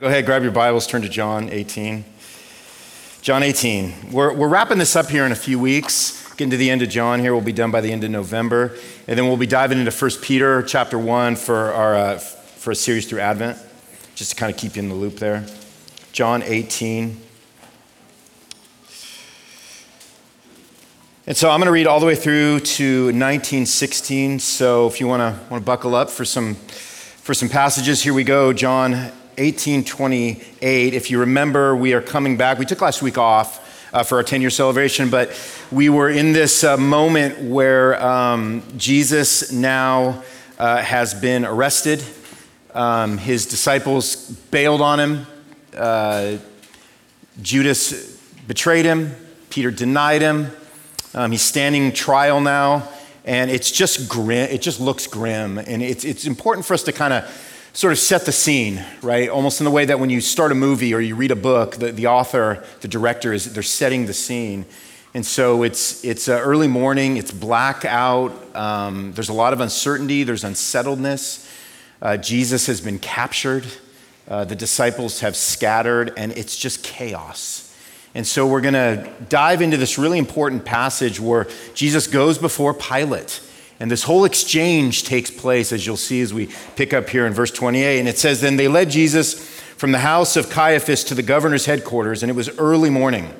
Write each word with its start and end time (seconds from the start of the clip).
Go 0.00 0.06
ahead, 0.06 0.26
grab 0.26 0.44
your 0.44 0.52
Bibles, 0.52 0.86
turn 0.86 1.02
to 1.02 1.08
John 1.08 1.50
18. 1.50 2.04
John 3.20 3.42
18. 3.42 4.12
We're, 4.12 4.32
we're 4.32 4.46
wrapping 4.46 4.78
this 4.78 4.94
up 4.94 5.08
here 5.08 5.26
in 5.26 5.32
a 5.32 5.34
few 5.34 5.58
weeks. 5.58 6.32
Getting 6.34 6.52
to 6.52 6.56
the 6.56 6.70
end 6.70 6.82
of 6.82 6.88
John 6.88 7.18
here. 7.18 7.34
We'll 7.34 7.42
be 7.42 7.50
done 7.50 7.72
by 7.72 7.80
the 7.80 7.90
end 7.90 8.04
of 8.04 8.12
November. 8.12 8.76
And 9.08 9.18
then 9.18 9.26
we'll 9.26 9.36
be 9.36 9.48
diving 9.48 9.76
into 9.76 9.90
1 9.90 10.10
Peter 10.22 10.62
chapter 10.62 11.00
1 11.00 11.34
for, 11.34 11.72
our, 11.72 11.96
uh, 11.96 12.18
for 12.18 12.70
a 12.70 12.76
series 12.76 13.08
through 13.08 13.18
Advent, 13.18 13.58
just 14.14 14.30
to 14.30 14.36
kind 14.36 14.54
of 14.54 14.56
keep 14.56 14.76
you 14.76 14.82
in 14.82 14.88
the 14.88 14.94
loop 14.94 15.16
there. 15.16 15.44
John 16.12 16.44
18. 16.44 17.20
And 21.26 21.36
so 21.36 21.50
I'm 21.50 21.58
going 21.58 21.66
to 21.66 21.72
read 21.72 21.88
all 21.88 21.98
the 21.98 22.06
way 22.06 22.14
through 22.14 22.60
to 22.60 23.06
1916. 23.06 24.38
So 24.38 24.86
if 24.86 25.00
you 25.00 25.08
want 25.08 25.22
to 25.22 25.50
want 25.50 25.60
to 25.60 25.66
buckle 25.66 25.96
up 25.96 26.08
for 26.08 26.24
some 26.24 26.54
for 26.54 27.34
some 27.34 27.48
passages, 27.48 28.00
here 28.00 28.14
we 28.14 28.22
go. 28.22 28.52
John 28.52 29.10
1828. 29.38 30.94
If 30.94 31.10
you 31.10 31.20
remember, 31.20 31.74
we 31.74 31.94
are 31.94 32.02
coming 32.02 32.36
back. 32.36 32.58
We 32.58 32.66
took 32.66 32.80
last 32.80 33.02
week 33.02 33.18
off. 33.18 33.64
Uh, 33.90 34.02
for 34.02 34.18
our 34.18 34.22
10 34.22 34.42
year 34.42 34.50
celebration, 34.50 35.08
but 35.08 35.30
we 35.72 35.88
were 35.88 36.10
in 36.10 36.34
this 36.34 36.62
uh, 36.62 36.76
moment 36.76 37.40
where 37.40 37.98
um, 38.04 38.62
Jesus 38.76 39.50
now 39.50 40.22
uh, 40.58 40.76
has 40.82 41.14
been 41.14 41.46
arrested. 41.46 42.04
Um, 42.74 43.16
his 43.16 43.46
disciples 43.46 44.30
bailed 44.50 44.82
on 44.82 45.00
him. 45.00 45.26
Uh, 45.74 46.36
Judas 47.40 48.20
betrayed 48.46 48.84
him. 48.84 49.14
Peter 49.48 49.70
denied 49.70 50.20
him. 50.20 50.50
Um, 51.14 51.30
he's 51.30 51.42
standing 51.42 51.92
trial 51.92 52.40
now, 52.40 52.88
and 53.24 53.50
it's 53.50 53.70
just 53.70 54.08
grim. 54.08 54.50
It 54.50 54.60
just 54.60 54.80
looks 54.80 55.06
grim, 55.06 55.58
and 55.58 55.82
it's, 55.82 56.04
it's 56.04 56.26
important 56.26 56.66
for 56.66 56.74
us 56.74 56.82
to 56.84 56.92
kind 56.92 57.12
of 57.14 57.47
sort 57.72 57.92
of 57.92 57.98
set 57.98 58.24
the 58.24 58.32
scene, 58.32 58.84
right? 59.02 59.28
Almost 59.28 59.60
in 59.60 59.64
the 59.64 59.70
way 59.70 59.84
that 59.84 60.00
when 60.00 60.10
you 60.10 60.20
start 60.20 60.52
a 60.52 60.54
movie 60.54 60.94
or 60.94 61.00
you 61.00 61.14
read 61.14 61.30
a 61.30 61.36
book, 61.36 61.76
the, 61.76 61.92
the 61.92 62.06
author, 62.06 62.64
the 62.80 62.88
director, 62.88 63.32
is 63.32 63.52
they're 63.52 63.62
setting 63.62 64.06
the 64.06 64.14
scene. 64.14 64.64
And 65.14 65.24
so 65.24 65.62
it's, 65.62 66.04
it's 66.04 66.28
uh, 66.28 66.40
early 66.40 66.68
morning, 66.68 67.16
it's 67.16 67.32
black 67.32 67.84
out, 67.84 68.32
um, 68.54 69.12
there's 69.12 69.30
a 69.30 69.34
lot 69.34 69.52
of 69.52 69.60
uncertainty, 69.60 70.22
there's 70.22 70.44
unsettledness. 70.44 71.50
Uh, 72.00 72.16
Jesus 72.16 72.66
has 72.66 72.80
been 72.80 72.98
captured, 72.98 73.66
uh, 74.28 74.44
the 74.44 74.54
disciples 74.54 75.20
have 75.20 75.34
scattered, 75.34 76.12
and 76.16 76.32
it's 76.32 76.56
just 76.56 76.84
chaos. 76.84 77.74
And 78.14 78.26
so 78.26 78.46
we're 78.46 78.60
going 78.60 78.74
to 78.74 79.10
dive 79.28 79.62
into 79.62 79.76
this 79.76 79.98
really 79.98 80.18
important 80.18 80.64
passage 80.64 81.20
where 81.20 81.46
Jesus 81.74 82.06
goes 82.06 82.38
before 82.38 82.74
Pilate. 82.74 83.40
And 83.80 83.90
this 83.90 84.02
whole 84.02 84.24
exchange 84.24 85.04
takes 85.04 85.30
place, 85.30 85.72
as 85.72 85.86
you'll 85.86 85.96
see 85.96 86.20
as 86.20 86.34
we 86.34 86.48
pick 86.74 86.92
up 86.92 87.08
here 87.08 87.26
in 87.26 87.32
verse 87.32 87.52
28. 87.52 88.00
And 88.00 88.08
it 88.08 88.18
says, 88.18 88.40
Then 88.40 88.56
they 88.56 88.68
led 88.68 88.90
Jesus 88.90 89.34
from 89.76 89.92
the 89.92 90.00
house 90.00 90.36
of 90.36 90.50
Caiaphas 90.50 91.04
to 91.04 91.14
the 91.14 91.22
governor's 91.22 91.66
headquarters, 91.66 92.22
and 92.22 92.30
it 92.30 92.34
was 92.34 92.48
early 92.58 92.90
morning. 92.90 93.32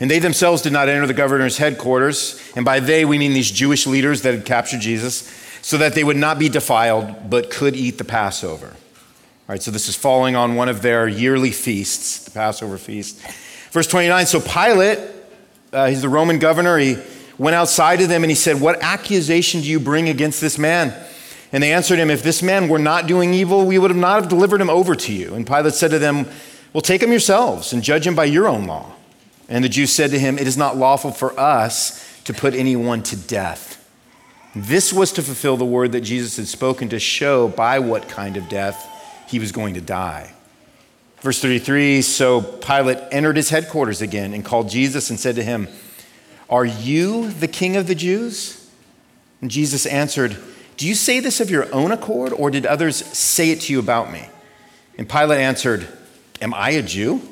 And 0.00 0.10
they 0.10 0.18
themselves 0.18 0.60
did 0.60 0.72
not 0.72 0.88
enter 0.88 1.06
the 1.06 1.14
governor's 1.14 1.56
headquarters. 1.56 2.38
And 2.54 2.64
by 2.64 2.80
they, 2.80 3.04
we 3.04 3.16
mean 3.16 3.32
these 3.32 3.50
Jewish 3.50 3.86
leaders 3.86 4.22
that 4.22 4.34
had 4.34 4.44
captured 4.44 4.80
Jesus, 4.80 5.30
so 5.62 5.78
that 5.78 5.94
they 5.94 6.04
would 6.04 6.18
not 6.18 6.38
be 6.38 6.50
defiled, 6.50 7.30
but 7.30 7.50
could 7.50 7.74
eat 7.74 7.96
the 7.96 8.04
Passover. 8.04 8.66
All 8.66 9.52
right, 9.52 9.62
so 9.62 9.70
this 9.70 9.88
is 9.88 9.96
falling 9.96 10.36
on 10.36 10.56
one 10.56 10.68
of 10.68 10.82
their 10.82 11.08
yearly 11.08 11.50
feasts, 11.50 12.24
the 12.24 12.30
Passover 12.30 12.76
feast. 12.76 13.20
Verse 13.70 13.86
29 13.86 14.26
So 14.26 14.40
Pilate, 14.40 14.98
uh, 15.72 15.86
he's 15.86 16.02
the 16.02 16.08
Roman 16.10 16.38
governor, 16.38 16.76
he 16.76 16.96
went 17.38 17.54
outside 17.54 17.98
to 17.98 18.06
them 18.06 18.22
and 18.22 18.30
he 18.30 18.34
said, 18.34 18.60
What 18.60 18.82
accusation 18.82 19.60
do 19.60 19.66
you 19.66 19.80
bring 19.80 20.08
against 20.08 20.40
this 20.40 20.58
man? 20.58 20.94
And 21.52 21.62
they 21.62 21.72
answered 21.72 21.98
him, 21.98 22.10
If 22.10 22.22
this 22.22 22.42
man 22.42 22.68
were 22.68 22.78
not 22.78 23.06
doing 23.06 23.32
evil, 23.34 23.66
we 23.66 23.78
would 23.78 23.90
have 23.90 23.98
not 23.98 24.20
have 24.20 24.28
delivered 24.28 24.60
him 24.60 24.70
over 24.70 24.94
to 24.94 25.12
you. 25.12 25.34
And 25.34 25.46
Pilate 25.46 25.74
said 25.74 25.90
to 25.92 25.98
them, 25.98 26.26
Well, 26.72 26.80
take 26.80 27.02
him 27.02 27.10
yourselves 27.10 27.72
and 27.72 27.82
judge 27.82 28.06
him 28.06 28.14
by 28.14 28.24
your 28.24 28.48
own 28.48 28.64
law. 28.64 28.92
And 29.48 29.62
the 29.62 29.68
Jews 29.68 29.92
said 29.92 30.10
to 30.10 30.18
him, 30.18 30.38
It 30.38 30.46
is 30.46 30.56
not 30.56 30.76
lawful 30.76 31.12
for 31.12 31.38
us 31.38 32.22
to 32.24 32.34
put 32.34 32.54
anyone 32.54 33.02
to 33.04 33.16
death. 33.16 33.80
This 34.56 34.92
was 34.92 35.12
to 35.12 35.22
fulfill 35.22 35.56
the 35.56 35.64
word 35.64 35.92
that 35.92 36.02
Jesus 36.02 36.36
had 36.36 36.46
spoken 36.46 36.88
to 36.90 36.98
show 36.98 37.48
by 37.48 37.80
what 37.80 38.08
kind 38.08 38.36
of 38.36 38.48
death 38.48 38.88
he 39.28 39.38
was 39.38 39.52
going 39.52 39.74
to 39.74 39.80
die. 39.80 40.32
Verse 41.20 41.40
33 41.40 42.02
So 42.02 42.42
Pilate 42.42 42.98
entered 43.10 43.36
his 43.36 43.50
headquarters 43.50 44.02
again 44.02 44.34
and 44.34 44.44
called 44.44 44.68
Jesus 44.68 45.10
and 45.10 45.18
said 45.18 45.36
to 45.36 45.42
him, 45.42 45.68
are 46.48 46.64
you 46.64 47.30
the 47.30 47.48
king 47.48 47.76
of 47.76 47.86
the 47.86 47.94
Jews? 47.94 48.70
And 49.40 49.50
Jesus 49.50 49.86
answered, 49.86 50.36
Do 50.76 50.86
you 50.86 50.94
say 50.94 51.20
this 51.20 51.40
of 51.40 51.50
your 51.50 51.72
own 51.74 51.92
accord, 51.92 52.32
or 52.32 52.50
did 52.50 52.66
others 52.66 52.96
say 52.96 53.50
it 53.50 53.60
to 53.62 53.72
you 53.72 53.78
about 53.78 54.12
me? 54.12 54.28
And 54.96 55.08
Pilate 55.08 55.40
answered, 55.40 55.86
Am 56.40 56.54
I 56.54 56.70
a 56.70 56.82
Jew? 56.82 57.22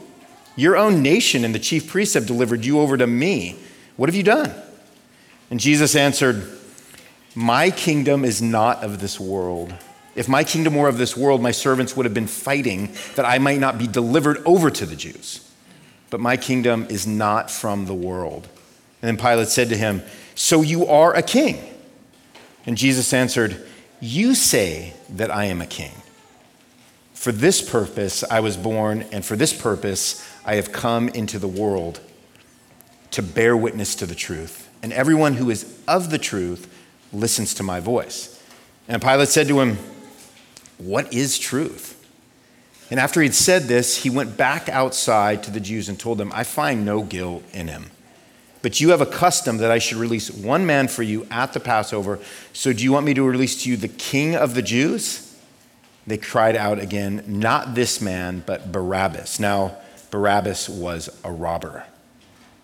Your 0.57 0.77
own 0.77 1.03
nation 1.03 1.45
and 1.45 1.55
the 1.55 1.59
chief 1.59 1.89
priests 1.89 2.15
have 2.15 2.27
delivered 2.27 2.65
you 2.65 2.81
over 2.81 2.97
to 2.97 3.07
me. 3.07 3.57
What 3.97 4.09
have 4.09 4.17
you 4.17 4.23
done? 4.23 4.53
And 5.51 5.61
Jesus 5.61 5.95
answered, 5.95 6.47
My 7.35 7.71
kingdom 7.71 8.25
is 8.25 8.43
not 8.43 8.83
of 8.83 9.01
this 9.01 9.19
world. 9.19 9.75
If 10.15 10.29
my 10.29 10.45
kingdom 10.45 10.75
were 10.75 10.89
of 10.89 10.99
this 10.99 11.17
world, 11.17 11.41
my 11.41 11.53
servants 11.53 11.97
would 11.97 12.05
have 12.05 12.15
been 12.15 12.27
fighting 12.27 12.95
that 13.17 13.25
I 13.25 13.39
might 13.39 13.61
not 13.61 13.79
be 13.79 13.87
delivered 13.87 14.43
over 14.45 14.71
to 14.71 14.85
the 14.85 14.97
Jews. 14.97 15.49
But 16.11 16.21
my 16.21 16.37
kingdom 16.37 16.87
is 16.91 17.07
not 17.07 17.51
from 17.51 17.87
the 17.87 17.95
world. 17.95 18.49
And 19.03 19.09
then 19.09 19.17
Pilate 19.17 19.49
said 19.49 19.69
to 19.71 19.77
him, 19.77 20.03
So 20.35 20.63
you 20.63 20.87
are 20.87 21.15
a 21.15 21.23
king? 21.23 21.59
And 22.65 22.79
Jesus 22.79 23.13
answered, 23.13 23.61
You 24.01 24.35
say 24.35 24.95
that 25.11 25.31
I 25.31 25.47
am 25.47 25.61
a 25.61 25.67
king. 25.67 25.93
For 27.13 27.33
this 27.33 27.63
purpose 27.63 28.25
I 28.25 28.41
was 28.41 28.57
born, 28.57 29.03
and 29.13 29.25
for 29.25 29.37
this 29.37 29.53
purpose 29.53 30.27
I 30.45 30.55
have 30.55 30.73
come 30.73 31.09
into 31.09 31.39
the 31.39 31.49
world 31.49 32.01
to 33.13 33.23
bear 33.23 33.57
witness 33.57 33.95
to 33.97 34.07
the 34.07 34.15
truth. 34.15 34.69
And 34.83 34.93
everyone 34.93 35.35
who 35.35 35.51
is 35.51 35.79
of 35.87 36.11
the 36.11 36.19
truth 36.19 36.73
listens 37.13 37.55
to 37.55 37.63
my 37.63 37.79
voice. 37.79 38.43
And 38.89 39.01
Pilate 39.01 39.29
said 39.29 39.47
to 39.49 39.61
him, 39.61 39.79
What 40.79 41.13
is 41.13 41.39
truth? 41.39 41.99
And 42.91 42.99
after 42.99 43.23
he'd 43.23 43.35
said 43.35 43.63
this, 43.63 44.03
he 44.03 44.11
went 44.11 44.37
back 44.37 44.69
outside 44.69 45.45
to 45.45 45.51
the 45.51 45.61
Jews 45.61 45.89
and 45.89 45.99
told 45.99 46.19
them, 46.19 46.33
I 46.35 46.43
find 46.43 46.85
no 46.85 47.03
guilt 47.03 47.45
in 47.53 47.69
him. 47.69 47.92
But 48.63 48.81
you 48.81 48.91
have 48.91 49.01
a 49.01 49.07
custom 49.07 49.59
that 49.59 49.73
I 49.73 49.79
should 49.79 49.99
release 49.99 50.31
one 50.31 50.65
man 50.65 50.87
for 50.89 51.03
you 51.03 51.27
at 51.31 51.53
the 51.53 51.61
Passover. 51.61 52.21
So 52.53 52.73
do 52.73 52.85
you 52.85 52.93
want 52.93 53.05
me 53.05 53.15
to 53.15 53.23
release 53.23 53.65
to 53.65 53.71
you 53.71 53.77
the 53.77 53.89
king 53.89 54.37
of 54.37 54.55
the 54.55 54.63
Jews? 54.63 55.37
They 56.07 56.17
cried 56.17 56.57
out 56.57 56.79
again, 56.79 57.25
Not 57.27 57.75
this 57.75 58.01
man, 58.01 58.43
but 58.47 58.73
Barabbas. 58.73 59.41
Now, 59.41 59.77
Barabbas 60.11 60.69
was 60.69 61.09
a 61.25 61.33
robber. 61.33 61.85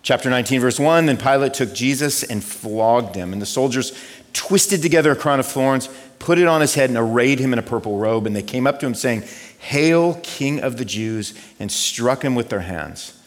Chapter 0.03 0.31
19, 0.31 0.61
verse 0.61 0.79
1 0.79 1.07
Then 1.07 1.17
Pilate 1.17 1.55
took 1.55 1.75
Jesus 1.75 2.23
and 2.23 2.43
flogged 2.43 3.15
him, 3.15 3.33
and 3.33 3.43
the 3.43 3.47
soldiers 3.47 3.93
twisted 4.33 4.83
together 4.83 5.11
a 5.13 5.17
crown 5.17 5.41
of 5.41 5.47
thorns, 5.47 5.89
put 6.19 6.39
it 6.39 6.47
on 6.47 6.61
his 6.61 6.75
head, 6.75 6.91
and 6.91 6.99
arrayed 6.99 7.39
him 7.39 7.53
in 7.53 7.59
a 7.59 7.63
purple 7.63 7.99
robe. 7.99 8.27
And 8.27 8.35
they 8.35 8.43
came 8.43 8.67
up 8.67 8.81
to 8.81 8.87
him, 8.87 8.95
saying, 8.95 9.25
Hail, 9.59 10.15
King 10.23 10.61
of 10.61 10.77
the 10.77 10.85
Jews, 10.85 11.35
and 11.59 11.71
struck 11.71 12.23
him 12.23 12.35
with 12.35 12.49
their 12.49 12.61
hands. 12.61 13.18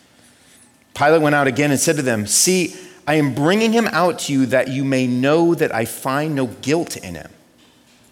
Pilate 0.93 1.21
went 1.21 1.35
out 1.35 1.47
again 1.47 1.71
and 1.71 1.79
said 1.79 1.95
to 1.97 2.01
them, 2.01 2.27
See, 2.27 2.75
I 3.07 3.15
am 3.15 3.33
bringing 3.33 3.73
him 3.73 3.87
out 3.87 4.19
to 4.19 4.33
you 4.33 4.45
that 4.47 4.67
you 4.67 4.83
may 4.83 5.07
know 5.07 5.55
that 5.55 5.73
I 5.73 5.85
find 5.85 6.35
no 6.35 6.47
guilt 6.47 6.97
in 6.97 7.15
him. 7.15 7.31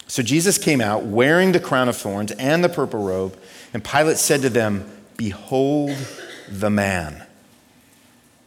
So 0.07 0.23
Jesus 0.23 0.57
came 0.57 0.81
out 0.81 1.03
wearing 1.03 1.51
the 1.51 1.59
crown 1.59 1.87
of 1.87 1.95
thorns 1.95 2.31
and 2.31 2.63
the 2.63 2.69
purple 2.69 3.03
robe, 3.03 3.37
and 3.73 3.83
Pilate 3.83 4.17
said 4.17 4.41
to 4.41 4.49
them, 4.49 4.89
Behold 5.17 5.95
the 6.49 6.69
man. 6.69 7.23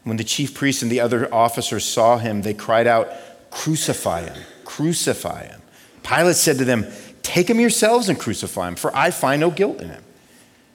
When 0.02 0.16
the 0.16 0.24
chief 0.24 0.54
priests 0.54 0.82
and 0.82 0.90
the 0.90 1.00
other 1.00 1.32
officers 1.32 1.84
saw 1.84 2.18
him, 2.18 2.42
they 2.42 2.54
cried 2.54 2.88
out, 2.88 3.12
Crucify 3.50 4.22
him, 4.22 4.42
crucify 4.64 5.44
him. 5.44 5.62
Pilate 6.02 6.36
said 6.36 6.58
to 6.58 6.64
them, 6.64 6.86
Take 7.22 7.48
him 7.48 7.60
yourselves 7.60 8.08
and 8.08 8.18
crucify 8.18 8.68
him, 8.68 8.74
for 8.74 8.94
I 8.96 9.12
find 9.12 9.40
no 9.40 9.50
guilt 9.50 9.80
in 9.80 9.90
him. 9.90 10.02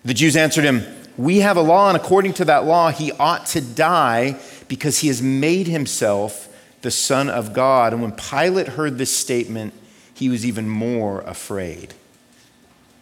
The 0.05 0.13
Jews 0.13 0.37
answered 0.37 0.63
him, 0.63 0.85
we 1.17 1.39
have 1.39 1.57
a 1.57 1.61
law, 1.61 1.89
and 1.89 1.97
according 1.97 2.33
to 2.33 2.45
that 2.45 2.65
law, 2.65 2.91
he 2.91 3.11
ought 3.13 3.47
to 3.47 3.61
die 3.61 4.39
because 4.67 4.99
he 4.99 5.07
has 5.07 5.21
made 5.21 5.67
himself 5.67 6.47
the 6.81 6.91
Son 6.91 7.29
of 7.29 7.53
God. 7.53 7.91
And 7.91 8.01
when 8.01 8.11
Pilate 8.11 8.69
heard 8.69 8.97
this 8.97 9.15
statement, 9.15 9.73
he 10.13 10.29
was 10.29 10.45
even 10.45 10.69
more 10.69 11.21
afraid. 11.21 11.95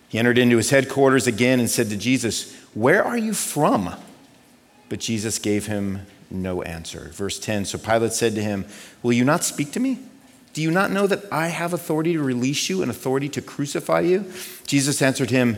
He 0.08 0.18
entered 0.18 0.38
into 0.38 0.58
his 0.58 0.70
headquarters 0.70 1.28
again 1.28 1.60
and 1.60 1.70
said 1.70 1.90
to 1.90 1.98
Jesus, 1.98 2.56
Where 2.74 3.04
are 3.04 3.18
you 3.18 3.34
from? 3.34 3.94
But 4.88 5.00
Jesus 5.00 5.40
gave 5.40 5.66
him 5.66 6.06
no 6.32 6.62
answer. 6.62 7.10
Verse 7.14 7.38
10 7.38 7.66
So 7.66 7.78
Pilate 7.78 8.14
said 8.14 8.36
to 8.36 8.44
him, 8.44 8.66
Will 9.04 9.14
you 9.14 9.26
not 9.26 9.44
speak 9.44 9.72
to 9.74 9.80
me? 9.80 10.00
Do 10.54 10.62
you 10.62 10.72
not 10.72 10.90
know 10.90 11.06
that 11.06 11.26
I 11.34 11.48
have 11.48 11.74
authority 11.74 12.14
to 12.14 12.24
release 12.24 12.70
you 12.70 12.82
and 12.82 12.90
authority 12.90 13.28
to 13.30 13.42
crucify 13.42 14.02
you? 14.02 14.32
Jesus 14.66 15.02
answered 15.02 15.32
him, 15.32 15.58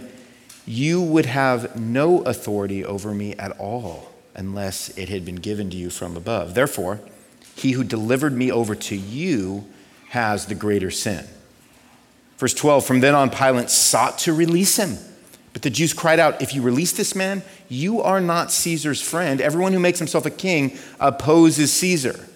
you 0.68 1.02
would 1.02 1.26
have 1.26 1.80
no 1.80 2.22
authority 2.24 2.84
over 2.84 3.14
me 3.14 3.34
at 3.36 3.58
all 3.58 4.12
unless 4.36 4.90
it 4.98 5.10
had 5.10 5.24
been 5.26 5.38
given 5.38 5.70
to 5.70 5.78
you 5.78 5.90
from 5.90 6.18
above. 6.18 6.54
Therefore, 6.54 7.00
he 7.56 7.72
who 7.72 7.84
delivered 7.84 8.34
me 8.34 8.52
over 8.52 8.76
to 8.76 8.96
you 8.96 9.66
has 10.10 10.46
the 10.46 10.56
greater 10.56 10.92
sin. 10.92 11.26
Verse 12.38 12.54
12 12.54 12.86
From 12.86 13.00
then 13.00 13.16
on, 13.16 13.30
Pilate 13.30 13.70
sought 13.70 14.20
to 14.20 14.34
release 14.34 14.78
him, 14.78 14.98
But 15.54 15.62
the 15.62 15.70
Jews 15.70 15.94
cried 15.94 16.20
out, 16.20 16.42
If 16.42 16.54
you 16.54 16.62
release 16.62 16.92
this 16.92 17.16
man, 17.16 17.44
you 17.70 18.02
are 18.02 18.20
not 18.20 18.52
Caesar's 18.52 19.02
friend. 19.02 19.40
Everyone 19.40 19.72
who 19.72 19.80
makes 19.80 20.00
himself 20.00 20.26
a 20.26 20.30
king 20.30 20.78
opposes 21.00 21.72
Caesar. 21.74 22.28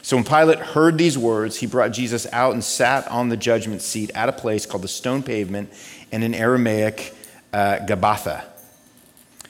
So 0.00 0.16
when 0.16 0.24
Pilate 0.24 0.58
heard 0.58 0.96
these 0.96 1.18
words, 1.18 1.58
he 1.58 1.66
brought 1.66 1.90
Jesus 1.90 2.26
out 2.32 2.54
and 2.54 2.62
sat 2.62 3.06
on 3.08 3.28
the 3.28 3.36
judgment 3.36 3.82
seat 3.82 4.10
at 4.14 4.28
a 4.28 4.32
place 4.32 4.64
called 4.64 4.82
the 4.82 4.88
stone 4.88 5.22
pavement 5.22 5.70
and 6.10 6.24
in 6.24 6.34
Aramaic, 6.34 7.14
uh, 7.52 7.78
Gabbatha. 7.80 8.44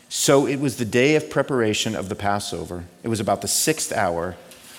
So 0.09 0.47
it 0.47 0.61
was 0.61 0.77
the 0.77 0.85
day 0.85 1.17
of 1.17 1.31
preparation 1.31 1.97
of 1.97 2.09
the 2.09 2.15
Passover. 2.15 2.85
It 3.03 3.09
was 3.09 3.21
about 3.21 3.41
the 3.41 3.49
sixth 3.49 3.93
hour, 3.93 4.37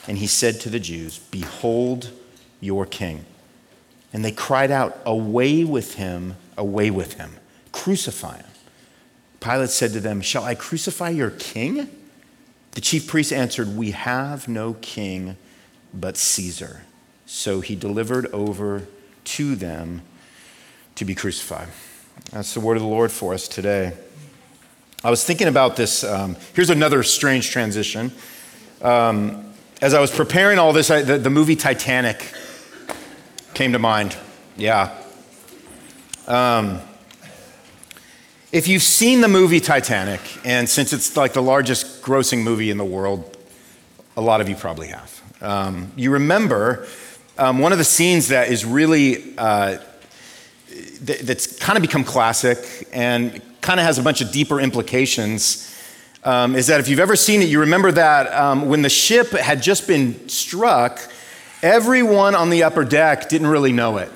and 0.08 0.18
he 0.18 0.28
said 0.28 0.60
to 0.62 0.70
the 0.70 0.80
Jews, 0.80 1.18
Behold 1.18 2.12
your 2.60 2.86
king. 2.86 3.26
And 4.14 4.24
they 4.24 4.32
cried 4.32 4.70
out, 4.70 5.02
Away 5.06 5.64
with 5.64 5.96
him, 5.96 6.36
away 6.58 6.92
with 6.92 7.14
him, 7.14 7.38
crucify 7.72 8.38
him. 8.38 8.46
Pilate 9.40 9.72
said 9.72 9.92
to 9.94 10.00
them, 10.00 10.22
Shall 10.22 10.44
I 10.44 10.56
crucify 10.56 11.10
your 11.10 11.32
king? 11.32 11.90
The 12.72 12.82
chief 12.82 13.08
priests 13.08 13.32
answered, 13.32 13.76
We 13.76 13.92
have 13.92 14.48
no 14.48 14.74
king 14.76 15.38
but 15.94 16.16
Caesar. 16.16 16.84
So 17.26 17.62
he 17.62 17.76
delivered 17.76 18.28
over 18.28 18.88
to 19.24 19.56
them 19.56 20.04
to 20.96 21.06
be 21.06 21.16
crucified. 21.16 21.70
That's 22.32 22.54
the 22.54 22.60
word 22.60 22.78
of 22.78 22.84
the 22.84 22.90
Lord 22.90 23.12
for 23.12 23.34
us 23.34 23.48
today. 23.48 23.94
I 25.04 25.10
was 25.10 25.24
thinking 25.24 25.48
about 25.48 25.76
this. 25.76 26.04
Um, 26.04 26.36
here's 26.54 26.70
another 26.70 27.04
strange 27.04 27.52
transition. 27.52 28.12
Um, 28.82 29.54
as 29.82 29.94
I 29.94 30.00
was 30.00 30.12
preparing 30.12 30.60
all 30.60 30.74
this, 30.74 30.90
I, 30.90 31.02
the, 31.02 31.18
the, 31.18 31.30
movie 31.30 31.56
Titanic 31.56 32.34
came 33.54 33.74
to 33.74 33.80
mind. 33.80 34.16
Yeah. 34.56 34.96
Um, 36.28 36.80
if 38.54 38.68
you've 38.68 38.84
seen 38.84 39.22
the 39.22 39.28
movie 39.28 39.60
Titanic, 39.60 40.22
and 40.46 40.70
since 40.70 40.94
it's 40.94 41.18
like 41.18 41.34
the 41.34 41.42
largest 41.42 42.02
grossing 42.02 42.44
movie 42.44 42.70
in 42.70 42.78
the 42.78 42.86
world, 42.86 43.38
a 44.16 44.22
lot 44.22 44.42
of 44.42 44.48
you 44.48 44.56
probably 44.56 44.88
have. 44.88 45.22
Um, 45.42 45.92
you 45.96 46.12
remember 46.12 46.88
um, 47.38 47.60
one 47.60 47.72
of 47.72 47.78
the 47.78 47.84
scenes 47.84 48.30
that 48.30 48.50
is 48.50 48.64
really, 48.64 49.38
uh, 49.38 49.80
th- 51.06 51.22
that's 51.22 51.60
kind 51.60 51.78
of 51.78 51.82
become 51.82 52.04
classic 52.04 52.88
and 52.92 53.42
kind 53.62 53.80
of 53.80 53.86
has 53.86 53.98
a 53.98 54.04
bunch 54.04 54.22
of 54.22 54.32
deeper 54.32 54.60
implications. 54.60 55.70
Um, 56.24 56.56
is 56.56 56.68
that 56.68 56.80
if 56.80 56.88
you've 56.88 57.00
ever 57.00 57.16
seen 57.16 57.42
it, 57.42 57.50
you 57.50 57.60
remember 57.60 57.92
that 57.92 58.32
um, 58.34 58.70
when 58.70 58.82
the 58.82 58.90
ship 58.90 59.32
had 59.32 59.62
just 59.62 59.88
been 59.88 60.30
struck, 60.30 61.02
everyone 61.62 62.34
on 62.34 62.50
the 62.50 62.64
upper 62.64 62.86
deck 62.86 63.28
didn't 63.28 63.48
really 63.48 63.74
know 63.74 63.98
it. 63.98 64.10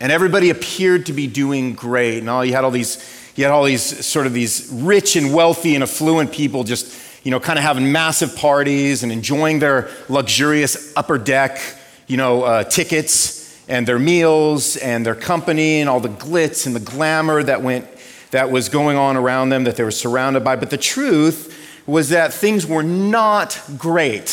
And 0.00 0.12
everybody 0.12 0.50
appeared 0.50 1.06
to 1.06 1.12
be 1.12 1.26
doing 1.26 1.74
great. 1.74 2.18
And 2.18 2.30
all 2.30 2.44
you 2.44 2.52
had 2.52 2.62
all 2.62 2.70
these, 2.70 3.32
you 3.34 3.44
had 3.44 3.52
all 3.52 3.64
these 3.64 4.06
sort 4.06 4.26
of 4.26 4.32
these 4.32 4.68
rich 4.72 5.16
and 5.16 5.34
wealthy 5.34 5.74
and 5.74 5.82
affluent 5.82 6.30
people 6.30 6.62
just 6.62 7.06
you 7.24 7.30
know, 7.30 7.40
kind 7.40 7.58
of 7.58 7.64
having 7.64 7.90
massive 7.92 8.36
parties 8.36 9.02
and 9.02 9.12
enjoying 9.12 9.58
their 9.58 9.90
luxurious 10.08 10.96
upper 10.96 11.18
deck, 11.18 11.60
you 12.06 12.16
know, 12.16 12.42
uh, 12.42 12.64
tickets 12.64 13.37
and 13.68 13.86
their 13.86 13.98
meals 13.98 14.76
and 14.76 15.04
their 15.04 15.14
company 15.14 15.80
and 15.80 15.88
all 15.88 16.00
the 16.00 16.08
glitz 16.08 16.66
and 16.66 16.74
the 16.74 16.80
glamour 16.80 17.42
that 17.42 17.62
went 17.62 17.86
that 18.30 18.50
was 18.50 18.68
going 18.68 18.96
on 18.96 19.16
around 19.16 19.48
them 19.48 19.64
that 19.64 19.76
they 19.76 19.84
were 19.84 19.90
surrounded 19.90 20.44
by. 20.44 20.56
But 20.56 20.70
the 20.70 20.76
truth 20.76 21.54
was 21.86 22.10
that 22.10 22.32
things 22.32 22.66
were 22.66 22.82
not 22.82 23.60
great. 23.78 24.28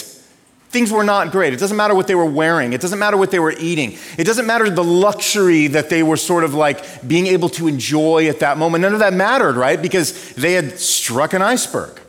Things 0.69 0.91
were 0.91 1.05
not 1.05 1.31
great. 1.31 1.53
It 1.53 1.59
doesn't 1.59 1.77
matter 1.77 1.95
what 1.95 2.07
they 2.07 2.15
were 2.15 2.25
wearing. 2.25 2.73
It 2.73 2.81
doesn't 2.81 2.99
matter 2.99 3.15
what 3.15 3.31
they 3.31 3.39
were 3.39 3.53
eating. 3.57 3.97
It 4.17 4.25
doesn't 4.25 4.45
matter 4.45 4.69
the 4.69 4.83
luxury 4.83 5.67
that 5.67 5.89
they 5.89 6.03
were 6.03 6.17
sort 6.17 6.43
of 6.43 6.53
like 6.53 7.07
being 7.07 7.27
able 7.27 7.47
to 7.49 7.67
enjoy 7.67 8.27
at 8.27 8.41
that 8.41 8.57
moment. 8.57 8.81
None 8.81 8.93
of 8.93 8.99
that 8.99 9.13
mattered, 9.13 9.55
right? 9.55 9.81
Because 9.81 10.33
they 10.33 10.53
had 10.53 10.77
struck 10.79 11.33
an 11.33 11.41
iceberg 11.41 12.01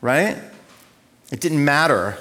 right? 0.00 0.38
It 1.32 1.40
didn't 1.40 1.64
matter 1.64 2.16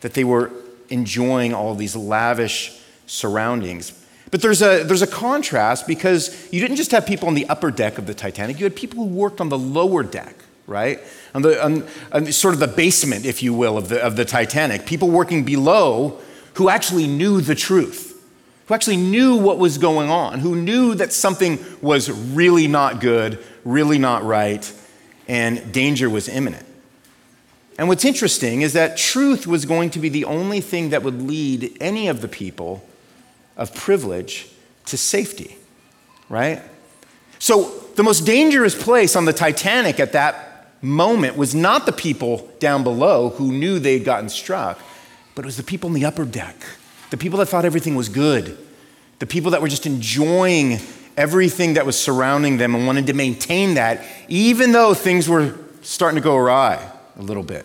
that 0.00 0.14
they 0.14 0.24
were 0.24 0.50
enjoying 0.90 1.54
all 1.54 1.74
these 1.74 1.96
lavish 1.96 2.78
surroundings. 3.06 3.92
But 4.30 4.42
there's 4.42 4.60
a, 4.60 4.82
there's 4.82 5.02
a 5.02 5.06
contrast 5.06 5.86
because 5.86 6.52
you 6.52 6.60
didn't 6.60 6.76
just 6.76 6.90
have 6.90 7.06
people 7.06 7.28
on 7.28 7.34
the 7.34 7.48
upper 7.48 7.70
deck 7.70 7.98
of 7.98 8.06
the 8.06 8.14
Titanic, 8.14 8.58
you 8.58 8.64
had 8.64 8.76
people 8.76 9.04
who 9.04 9.14
worked 9.14 9.40
on 9.40 9.48
the 9.48 9.58
lower 9.58 10.02
deck, 10.02 10.34
right? 10.66 11.00
On 11.34 11.42
the 11.42 11.64
on, 11.64 11.86
on 12.12 12.32
sort 12.32 12.54
of 12.54 12.60
the 12.60 12.66
basement, 12.66 13.24
if 13.24 13.42
you 13.42 13.54
will, 13.54 13.78
of 13.78 13.88
the, 13.88 14.02
of 14.02 14.16
the 14.16 14.24
Titanic. 14.24 14.84
People 14.84 15.10
working 15.10 15.44
below 15.44 16.20
who 16.54 16.68
actually 16.68 17.06
knew 17.06 17.40
the 17.40 17.54
truth, 17.54 18.20
who 18.66 18.74
actually 18.74 18.96
knew 18.96 19.36
what 19.36 19.58
was 19.58 19.78
going 19.78 20.10
on, 20.10 20.40
who 20.40 20.56
knew 20.56 20.94
that 20.94 21.12
something 21.12 21.58
was 21.80 22.10
really 22.10 22.66
not 22.66 23.00
good, 23.00 23.38
really 23.64 23.98
not 23.98 24.24
right, 24.24 24.72
and 25.28 25.72
danger 25.72 26.10
was 26.10 26.28
imminent. 26.28 26.66
And 27.78 27.88
what's 27.88 28.04
interesting 28.04 28.62
is 28.62 28.72
that 28.72 28.96
truth 28.96 29.46
was 29.46 29.66
going 29.66 29.90
to 29.90 29.98
be 29.98 30.08
the 30.08 30.24
only 30.24 30.60
thing 30.60 30.90
that 30.90 31.02
would 31.02 31.22
lead 31.22 31.76
any 31.80 32.08
of 32.08 32.22
the 32.22 32.28
people 32.28 32.82
of 33.56 33.74
privilege 33.74 34.48
to 34.86 34.96
safety, 34.96 35.56
right? 36.28 36.62
So, 37.38 37.82
the 37.96 38.02
most 38.02 38.26
dangerous 38.26 38.80
place 38.80 39.16
on 39.16 39.24
the 39.24 39.32
Titanic 39.32 39.98
at 40.00 40.12
that 40.12 40.74
moment 40.82 41.36
was 41.36 41.54
not 41.54 41.86
the 41.86 41.92
people 41.92 42.50
down 42.58 42.82
below 42.82 43.30
who 43.30 43.52
knew 43.52 43.78
they'd 43.78 44.04
gotten 44.04 44.28
struck, 44.28 44.78
but 45.34 45.44
it 45.44 45.46
was 45.46 45.56
the 45.56 45.62
people 45.62 45.88
in 45.88 45.94
the 45.94 46.04
upper 46.04 46.24
deck, 46.24 46.56
the 47.10 47.16
people 47.16 47.38
that 47.38 47.46
thought 47.46 47.64
everything 47.64 47.94
was 47.94 48.08
good, 48.08 48.58
the 49.18 49.26
people 49.26 49.50
that 49.52 49.62
were 49.62 49.68
just 49.68 49.86
enjoying 49.86 50.78
everything 51.16 51.74
that 51.74 51.86
was 51.86 51.98
surrounding 51.98 52.58
them 52.58 52.74
and 52.74 52.86
wanted 52.86 53.06
to 53.06 53.14
maintain 53.14 53.74
that, 53.74 54.04
even 54.28 54.72
though 54.72 54.92
things 54.92 55.28
were 55.28 55.54
starting 55.82 56.16
to 56.16 56.22
go 56.22 56.36
awry 56.36 56.90
a 57.18 57.22
little 57.22 57.42
bit. 57.42 57.64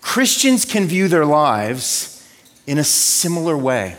Christians 0.00 0.64
can 0.64 0.86
view 0.86 1.08
their 1.08 1.24
lives 1.24 2.28
in 2.66 2.78
a 2.78 2.84
similar 2.84 3.56
way. 3.56 3.96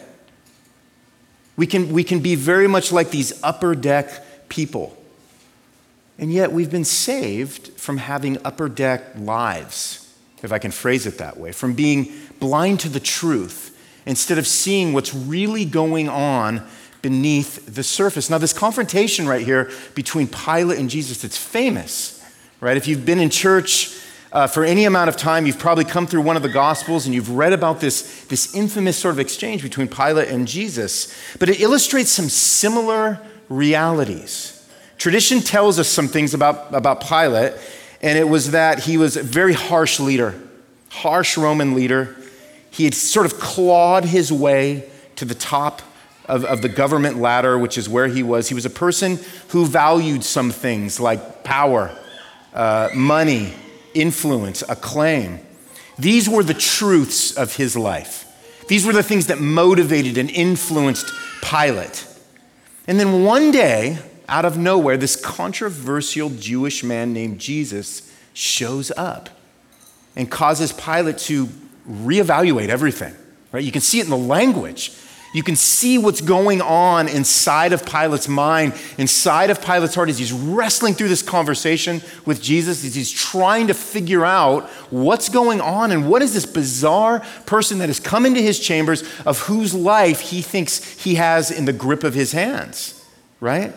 We 1.57 1.68
can, 1.68 1.94
we 1.94 2.04
can 2.04 2.19
be 2.19 2.36
very 2.36 2.68
much 2.68 2.92
like 2.92 3.12
these 3.12 3.42
upper 3.44 3.75
deck 3.75 4.50
people. 4.50 4.98
And 6.18 6.31
yet 6.31 6.52
we've 6.52 6.72
been 6.72 6.86
saved 6.86 7.74
from 7.74 7.98
having 7.98 8.38
upper 8.46 8.69
deck 8.69 9.04
lives, 9.18 10.13
if 10.44 10.52
I 10.52 10.60
can 10.60 10.72
phrase 10.72 11.06
it 11.06 11.18
that 11.18 11.38
way, 11.38 11.52
from 11.52 11.74
being 11.74 12.12
blind 12.40 12.80
to 12.81 12.90
the 12.90 13.00
truth 13.00 13.78
instead 14.06 14.38
of 14.38 14.48
seeing 14.48 14.94
what's 14.94 15.13
really 15.13 15.66
going 15.66 16.07
on 16.07 16.66
beneath 17.02 17.74
the 17.74 17.84
surface. 17.84 18.30
Now, 18.30 18.38
this 18.38 18.54
confrontation 18.54 19.28
right 19.28 19.46
here 19.46 19.72
between 19.94 20.28
Pilate 20.28 20.80
and 20.80 20.90
Jesus, 20.90 21.24
it's 21.24 21.38
famous, 21.38 22.24
right? 22.62 22.78
If 22.78 22.88
you've 22.88 23.06
been 23.06 23.19
in 23.19 23.30
church, 23.30 23.95
uh, 24.35 24.45
for 24.45 24.65
any 24.65 24.83
amount 24.83 25.07
of 25.07 25.15
time, 25.15 25.45
you've 25.45 25.57
probably 25.57 25.85
come 25.85 26.06
through 26.06 26.19
one 26.19 26.35
of 26.35 26.44
the 26.44 26.49
Gospels 26.49 27.06
and 27.06 27.15
you've 27.15 27.30
read 27.30 27.54
about 27.54 27.80
this, 27.80 28.25
this 28.25 28.54
infamous 28.54 28.97
sort 28.97 29.15
of 29.15 29.19
exchange 29.19 29.63
between 29.63 29.87
Pilate 29.87 30.27
and 30.27 30.45
Jesus. 30.45 31.15
But 31.39 31.47
it 31.47 31.61
illustrates 31.61 32.11
some 32.11 32.27
similar 32.27 33.21
realities. 33.47 34.68
Tradition 34.97 35.39
tells 35.39 35.80
us 35.80 35.87
some 35.87 36.09
things 36.09 36.33
about, 36.33 36.75
about 36.75 36.99
Pilate, 36.99 37.54
and 38.01 38.19
it 38.19 38.27
was 38.27 38.51
that 38.51 38.80
he 38.80 38.97
was 38.97 39.15
a 39.15 39.23
very 39.23 39.54
harsh 39.54 40.01
leader, 40.01 40.37
harsh 40.89 41.37
Roman 41.37 41.73
leader. 41.73 42.13
He 42.71 42.83
had 42.83 42.94
sort 42.94 43.25
of 43.25 43.39
clawed 43.39 44.04
his 44.04 44.33
way 44.33 44.89
to 45.15 45.23
the 45.23 45.35
top 45.35 45.81
of, 46.25 46.44
of 46.44 46.61
the 46.61 46.68
government 46.68 47.19
ladder, 47.19 47.57
which 47.57 47.77
is 47.77 47.87
where 47.87 48.09
he 48.09 48.21
was. 48.21 48.49
He 48.49 48.54
was 48.54 48.65
a 48.65 48.69
person 48.69 49.18
who 49.49 49.65
valued 49.65 50.25
some 50.25 50.51
things 50.51 50.99
like 50.99 51.45
power, 51.45 51.97
uh, 52.54 52.89
money, 52.94 53.54
influence, 53.95 54.64
acclaim. 54.69 55.40
These 55.97 56.30
were 56.30 56.44
the 56.44 56.54
truths 56.54 57.35
of 57.35 57.56
his 57.56 57.75
life. 57.75 58.25
These 58.68 58.85
were 58.85 58.94
the 58.94 59.04
things 59.04 59.28
that 59.28 59.40
motivated 59.40 60.18
and 60.18 60.30
influenced 60.30 61.11
Pilate. 61.42 62.07
And 62.87 62.99
then 62.99 63.23
one 63.23 63.52
day, 63.52 63.99
out 64.28 64.45
of 64.45 64.57
nowhere, 64.57 64.97
this 64.97 65.16
controversial 65.16 66.30
Jewish 66.30 66.83
man 66.83 67.14
named 67.14 67.40
Jesus 67.40 68.11
shows 68.33 68.92
up 68.97 69.30
and 70.16 70.30
causes 70.30 70.71
Pilate 70.73 71.18
to 71.19 71.47
reevaluate 71.87 72.69
everything. 72.69 73.16
Right? 73.52 73.64
You 73.64 73.71
can 73.71 73.81
see 73.81 73.99
it 73.99 74.06
in 74.06 74.09
the 74.09 74.18
language. 74.18 74.92
You 75.35 75.44
can 75.44 75.57
see 75.57 75.97
what's 75.97 76.21
going 76.21 76.61
on 76.61 77.09
inside 77.09 77.73
of 77.73 77.85
Pilate's 77.85 78.30
mind, 78.30 78.73
inside 78.97 79.49
of 79.49 79.61
Pilate's 79.61 79.94
heart 79.94 80.07
as 80.07 80.18
he's 80.18 80.31
wrestling 80.31 80.94
through 80.94 81.09
this 81.09 81.21
conversation 81.21 82.01
with 82.25 82.42
Jesus, 82.42 82.85
as 82.85 82.95
he's 82.95 83.11
trying 83.11 83.68
to 83.68 83.73
figure 83.73 84.23
out 84.23 84.69
what's 84.92 85.27
going 85.27 85.59
on 85.59 85.92
and 85.92 86.09
what 86.09 86.21
is 86.21 86.33
this 86.33 86.45
bizarre 86.45 87.19
person 87.45 87.80
that 87.80 87.89
has 87.89 87.99
come 87.99 88.25
into 88.25 88.39
his 88.39 88.61
chambers 88.61 89.04
of 89.25 89.39
whose 89.39 89.73
life 89.73 90.21
he 90.21 90.42
thinks 90.42 91.04
he 91.04 91.15
has 91.15 91.51
in 91.51 91.65
the 91.65 91.73
grip 91.73 92.06
of 92.06 92.13
his 92.13 92.31
hands, 92.31 93.06
right? 93.42 93.73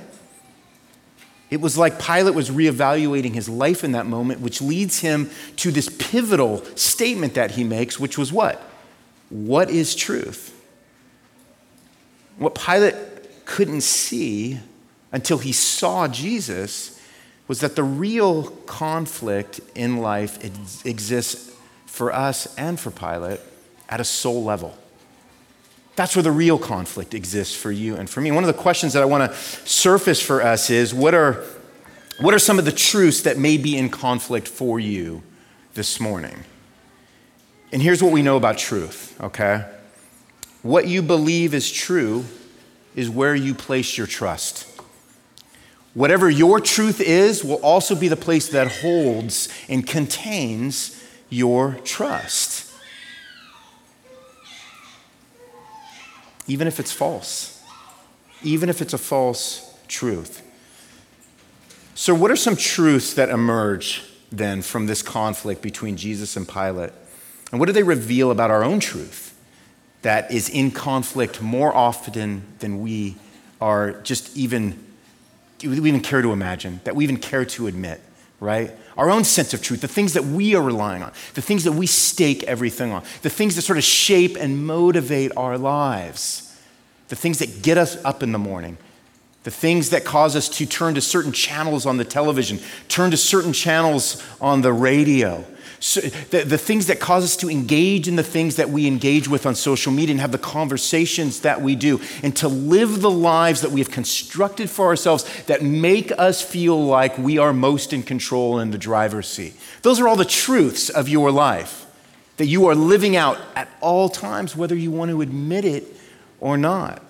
It 1.51 1.61
was 1.61 1.77
like 1.77 2.01
Pilate 2.01 2.37
was 2.37 2.51
reevaluating 2.51 3.35
his 3.35 3.49
life 3.49 3.83
in 3.83 3.91
that 3.93 4.07
moment, 4.07 4.39
which 4.41 4.63
leads 4.63 5.01
him 5.01 5.29
to 5.57 5.73
this 5.73 5.89
pivotal 5.89 6.65
statement 6.77 7.35
that 7.35 7.51
he 7.51 7.65
makes, 7.65 7.99
which 7.99 8.17
was 8.17 8.33
what? 8.33 8.63
What 9.29 9.71
is 9.71 9.97
truth? 9.97 10.55
What 12.39 12.55
Pilate 12.55 12.95
couldn't 13.45 13.83
see 13.83 14.61
until 15.13 15.39
he 15.39 15.53
saw 15.53 16.09
Jesus 16.09 17.01
was 17.49 17.61
that 17.61 17.77
the 17.77 17.83
real 17.83 18.45
conflict 18.67 19.61
in 19.75 19.99
life 19.99 20.45
exists 20.87 21.51
for 21.87 22.13
us 22.13 22.55
and 22.57 22.79
for 22.79 22.91
Pilate 22.91 23.41
at 23.89 24.01
a 24.01 24.05
soul 24.05 24.45
level. 24.45 24.77
That's 25.97 26.15
where 26.15 26.23
the 26.23 26.31
real 26.31 26.59
conflict 26.59 27.13
exists 27.15 27.57
for 27.57 27.73
you 27.73 27.97
and 27.97 28.09
for 28.09 28.21
me. 28.21 28.31
One 28.31 28.45
of 28.45 28.49
the 28.49 28.63
questions 28.63 28.93
that 28.93 29.03
I 29.03 29.07
want 29.07 29.33
to 29.33 29.37
surface 29.37 30.23
for 30.23 30.43
us 30.43 30.71
is 30.71 30.95
what 30.95 31.15
are, 31.15 31.43
what 32.21 32.35
are 32.35 32.39
some 32.39 32.59
of 32.59 32.65
the 32.65 32.73
truths 32.73 33.23
that 33.23 33.37
may 33.37 33.57
be 33.57 33.77
in 33.77 33.89
conflict 33.89 34.47
for 34.47 34.79
you 34.79 35.23
this 35.75 35.99
morning? 35.99 36.45
And 37.73 37.83
here's 37.83 38.03
what 38.03 38.13
we 38.13 38.23
know 38.23 38.37
about 38.37 38.59
truth, 38.59 39.19
okay? 39.21 39.65
What 40.63 40.89
you 40.89 41.03
believe 41.03 41.55
is 41.55 41.71
true 41.71 42.25
is 42.97 43.09
where 43.09 43.35
you 43.35 43.55
place 43.55 43.97
your 43.97 44.07
trust. 44.07 44.67
Whatever 45.95 46.29
your 46.29 46.61
truth 46.61 47.01
is 47.01 47.45
will 47.45 47.57
also 47.57 47.95
be 47.95 48.09
the 48.09 48.17
place 48.17 48.49
that 48.51 48.69
holds 48.69 49.49
and 49.69 49.87
contains 49.87 51.03
your 51.31 51.75
trust. 51.85 52.73
Even 56.47 56.67
if 56.67 56.81
it's 56.81 56.93
false, 56.93 57.63
even 58.43 58.69
if 58.69 58.81
it's 58.81 58.95
a 58.95 58.99
false 58.99 59.77
truth. 59.87 60.43
So, 61.95 62.15
what 62.15 62.31
are 62.31 62.37
some 62.37 62.57
truths 62.57 63.15
that 63.15 63.29
emerge 63.29 64.05
then 64.31 64.63
from 64.63 64.87
this 64.87 65.03
conflict 65.03 65.63
between 65.63 65.97
Jesus 65.97 66.37
and 66.37 66.49
Pilate? 66.49 66.93
And 67.51 67.61
what 67.61 67.67
do 67.67 67.73
they 67.73 67.83
reveal 67.83 68.31
about 68.31 68.51
our 68.51 68.65
own 68.65 68.81
truth 68.81 69.38
that 70.03 70.31
is 70.31 70.49
in 70.49 70.71
conflict 70.71 71.43
more 71.43 71.75
often 71.75 72.43
than 72.61 72.81
we 72.83 73.17
are 73.61 73.93
just 74.03 74.37
even, 74.37 74.79
we 75.63 75.77
even 75.77 76.01
care 76.01 76.23
to 76.23 76.33
imagine, 76.33 76.81
that 76.85 76.95
we 76.95 77.05
even 77.05 77.17
care 77.17 77.45
to 77.45 77.67
admit, 77.67 78.01
right? 78.41 78.71
Our 78.97 79.11
own 79.11 79.25
sense 79.25 79.55
of 79.55 79.63
truth, 79.63 79.81
the 79.81 79.89
things 79.89 80.13
that 80.15 80.25
we 80.25 80.55
are 80.55 80.63
relying 80.63 81.03
on, 81.03 81.13
the 81.35 81.43
things 81.43 81.65
that 81.65 81.73
we 81.73 81.87
stake 81.87 82.45
everything 82.45 82.93
on, 82.93 83.03
the 83.23 83.31
things 83.31 83.57
that 83.57 83.63
sort 83.63 83.79
of 83.79 83.85
shape 83.85 84.37
and 84.37 84.65
motivate 84.65 85.33
our 85.37 85.59
lives, 85.59 86.57
the 87.09 87.17
things 87.17 87.39
that 87.39 87.63
get 87.63 87.79
us 87.79 88.03
up 88.05 88.23
in 88.23 88.33
the 88.33 88.39
morning, 88.39 88.79
the 89.45 89.51
things 89.51 89.91
that 89.91 90.05
cause 90.05 90.37
us 90.37 90.49
to 90.49 90.67
turn 90.67 90.95
to 90.95 91.01
certain 91.01 91.33
channels 91.33 91.87
on 91.87 91.97
the 91.97 92.05
television, 92.05 92.59
turn 92.89 93.11
to 93.11 93.17
certain 93.17 93.53
channels 93.53 94.23
on 94.41 94.63
the 94.63 94.73
radio, 94.73 95.45
so 95.81 96.01
the, 96.01 96.45
the 96.45 96.59
things 96.59 96.87
that 96.87 96.99
cause 96.99 97.25
us 97.25 97.37
to 97.37 97.49
engage 97.49 98.09
in 98.09 98.17
the 98.17 98.23
things 98.23 98.57
that 98.57 98.71
we 98.71 98.87
engage 98.87 99.29
with 99.29 99.47
on 99.47 99.55
social 99.55 99.93
media 99.93 100.13
and 100.13 100.21
have 100.21 100.33
the 100.33 100.39
conversations 100.39 101.41
that 101.41 101.61
we 101.63 101.77
do, 101.77 102.01
and 102.23 102.37
to 102.37 102.49
live 102.49 103.01
the 103.01 103.11
lives 103.11 103.61
that 103.61 103.71
we 103.71 103.81
have 103.81 103.91
constructed 103.91 104.69
for 104.69 104.87
ourselves 104.87 105.25
that 105.45 105.63
make 105.63 106.11
us 106.19 106.43
feel 106.43 106.85
like 106.85 107.17
we 107.19 107.39
are 107.39 107.53
most 107.53 107.93
in 107.93 108.03
control 108.03 108.59
in 108.59 108.71
the 108.71 108.79
driver's 108.79 109.29
seat. 109.29 109.55
Those 109.83 110.01
are 110.01 110.09
all 110.09 110.17
the 110.17 110.25
truths 110.25 110.91
of 110.91 111.09
your 111.09 111.31
life 111.31 111.87
that 112.39 112.47
you 112.47 112.67
are 112.67 112.75
living 112.75 113.17
out 113.17 113.39
at 113.55 113.69
all 113.81 114.09
times, 114.09 114.57
whether 114.57 114.75
you 114.75 114.91
want 114.91 115.11
to 115.11 115.21
admit 115.21 115.65
it 115.65 115.85
or 116.41 116.57
not. 116.57 117.03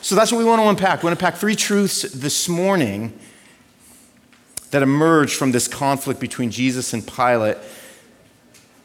So 0.00 0.14
that's 0.14 0.32
what 0.32 0.38
we 0.38 0.44
want 0.44 0.62
to 0.62 0.68
unpack. 0.68 1.02
We 1.02 1.08
want 1.08 1.18
to 1.18 1.24
unpack 1.26 1.40
three 1.40 1.56
truths 1.56 2.02
this 2.02 2.48
morning 2.48 3.18
that 4.70 4.82
emerge 4.82 5.34
from 5.34 5.52
this 5.52 5.68
conflict 5.68 6.20
between 6.20 6.50
Jesus 6.50 6.92
and 6.92 7.06
Pilate 7.06 7.56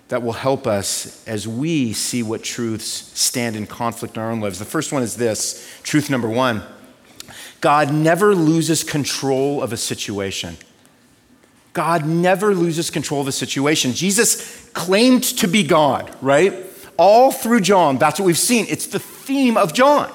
that 0.10 0.22
will 0.22 0.34
help 0.34 0.68
us 0.68 1.28
as 1.28 1.48
we 1.48 1.94
see 1.94 2.22
what 2.22 2.44
truths 2.44 3.12
stand 3.20 3.56
in 3.56 3.66
conflict 3.66 4.16
in 4.16 4.22
our 4.22 4.32
own 4.32 4.42
lives. 4.42 4.60
The 4.60 4.66
first 4.66 4.92
one 4.92 5.02
is 5.02 5.16
this 5.16 5.80
truth 5.84 6.10
number 6.10 6.30
one 6.30 6.64
God 7.62 7.94
never 7.94 8.36
loses 8.36 8.84
control 8.84 9.62
of 9.62 9.74
a 9.74 9.78
situation. 9.78 10.58
God 11.74 12.06
never 12.06 12.54
loses 12.54 12.92
control 12.92 13.22
of 13.22 13.28
a 13.28 13.32
situation. 13.32 13.94
Jesus 13.94 14.70
claimed 14.74 15.24
to 15.24 15.48
be 15.48 15.64
God, 15.64 16.16
right? 16.22 16.54
All 16.98 17.32
through 17.32 17.62
John, 17.62 17.98
that's 17.98 18.20
what 18.20 18.28
we've 18.28 18.38
seen. 18.38 18.68
It's 18.70 18.86
the 18.86 19.00
theme 19.00 19.58
of 19.58 19.74
John. 19.74 20.12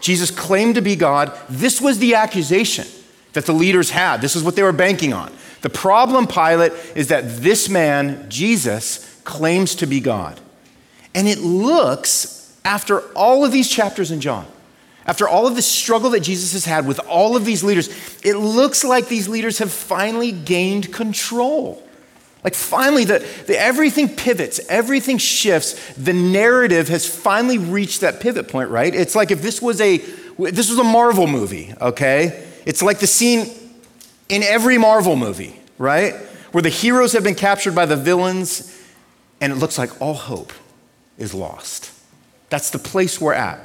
Jesus 0.00 0.30
claimed 0.30 0.74
to 0.74 0.82
be 0.82 0.96
God. 0.96 1.32
This 1.48 1.80
was 1.80 1.98
the 1.98 2.16
accusation 2.16 2.86
that 3.34 3.46
the 3.46 3.52
leaders 3.52 3.90
had. 3.90 4.20
This 4.20 4.34
is 4.34 4.42
what 4.42 4.56
they 4.56 4.62
were 4.62 4.72
banking 4.72 5.12
on. 5.12 5.32
The 5.60 5.70
problem, 5.70 6.26
Pilate, 6.26 6.72
is 6.94 7.08
that 7.08 7.42
this 7.42 7.68
man, 7.68 8.28
Jesus, 8.28 9.20
claims 9.24 9.74
to 9.76 9.86
be 9.86 10.00
God. 10.00 10.40
And 11.14 11.28
it 11.28 11.38
looks, 11.38 12.56
after 12.64 13.00
all 13.12 13.44
of 13.44 13.52
these 13.52 13.68
chapters 13.68 14.10
in 14.10 14.20
John, 14.20 14.46
after 15.06 15.28
all 15.28 15.46
of 15.46 15.54
the 15.54 15.62
struggle 15.62 16.10
that 16.10 16.20
Jesus 16.20 16.52
has 16.54 16.64
had 16.64 16.86
with 16.86 16.98
all 17.00 17.36
of 17.36 17.44
these 17.44 17.62
leaders, 17.62 17.88
it 18.22 18.36
looks 18.36 18.84
like 18.84 19.08
these 19.08 19.28
leaders 19.28 19.58
have 19.58 19.70
finally 19.70 20.32
gained 20.32 20.92
control. 20.92 21.82
Like 22.42 22.54
finally, 22.54 23.04
the, 23.04 23.26
the, 23.46 23.58
everything 23.58 24.08
pivots, 24.14 24.60
everything 24.68 25.18
shifts. 25.18 25.94
The 25.94 26.12
narrative 26.12 26.88
has 26.88 27.08
finally 27.08 27.56
reached 27.58 28.02
that 28.02 28.20
pivot 28.20 28.48
point, 28.48 28.68
right? 28.68 28.94
It's 28.94 29.14
like 29.14 29.30
if 29.30 29.40
this 29.40 29.62
was 29.62 29.80
a 29.80 29.98
this 30.36 30.68
was 30.68 30.78
a 30.78 30.84
Marvel 30.84 31.26
movie, 31.26 31.72
okay? 31.80 32.43
It's 32.64 32.82
like 32.82 32.98
the 32.98 33.06
scene 33.06 33.50
in 34.28 34.42
every 34.42 34.78
Marvel 34.78 35.16
movie, 35.16 35.60
right? 35.78 36.14
Where 36.52 36.62
the 36.62 36.68
heroes 36.68 37.12
have 37.12 37.24
been 37.24 37.34
captured 37.34 37.74
by 37.74 37.86
the 37.86 37.96
villains 37.96 38.82
and 39.40 39.52
it 39.52 39.56
looks 39.56 39.78
like 39.78 40.00
all 40.00 40.14
hope 40.14 40.52
is 41.18 41.34
lost. 41.34 41.92
That's 42.48 42.70
the 42.70 42.78
place 42.78 43.20
we're 43.20 43.34
at 43.34 43.60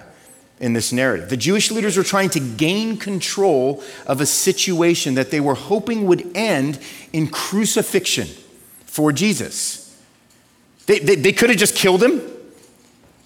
in 0.60 0.74
this 0.74 0.91
narrative. 0.91 1.29
The 1.29 1.38
Jewish 1.38 1.72
leaders 1.72 1.96
were 1.96 2.03
trying 2.03 2.29
to 2.32 2.39
gain 2.39 2.98
control 2.98 3.84
of 4.06 4.20
a 4.20 4.25
situation 4.25 5.15
that 5.15 5.32
they 5.32 5.39
were 5.39 5.56
hoping 5.56 6.06
would 6.08 6.29
end 6.36 6.79
in 7.13 7.27
crucifixion 7.27 8.27
for 8.86 9.12
Jesus. 9.12 9.98
They, 10.86 11.00
they, 11.00 11.15
they 11.15 11.32
could 11.32 11.50
have 11.50 11.60
just 11.60 11.75
killed 11.75 12.03
him. 12.03 12.22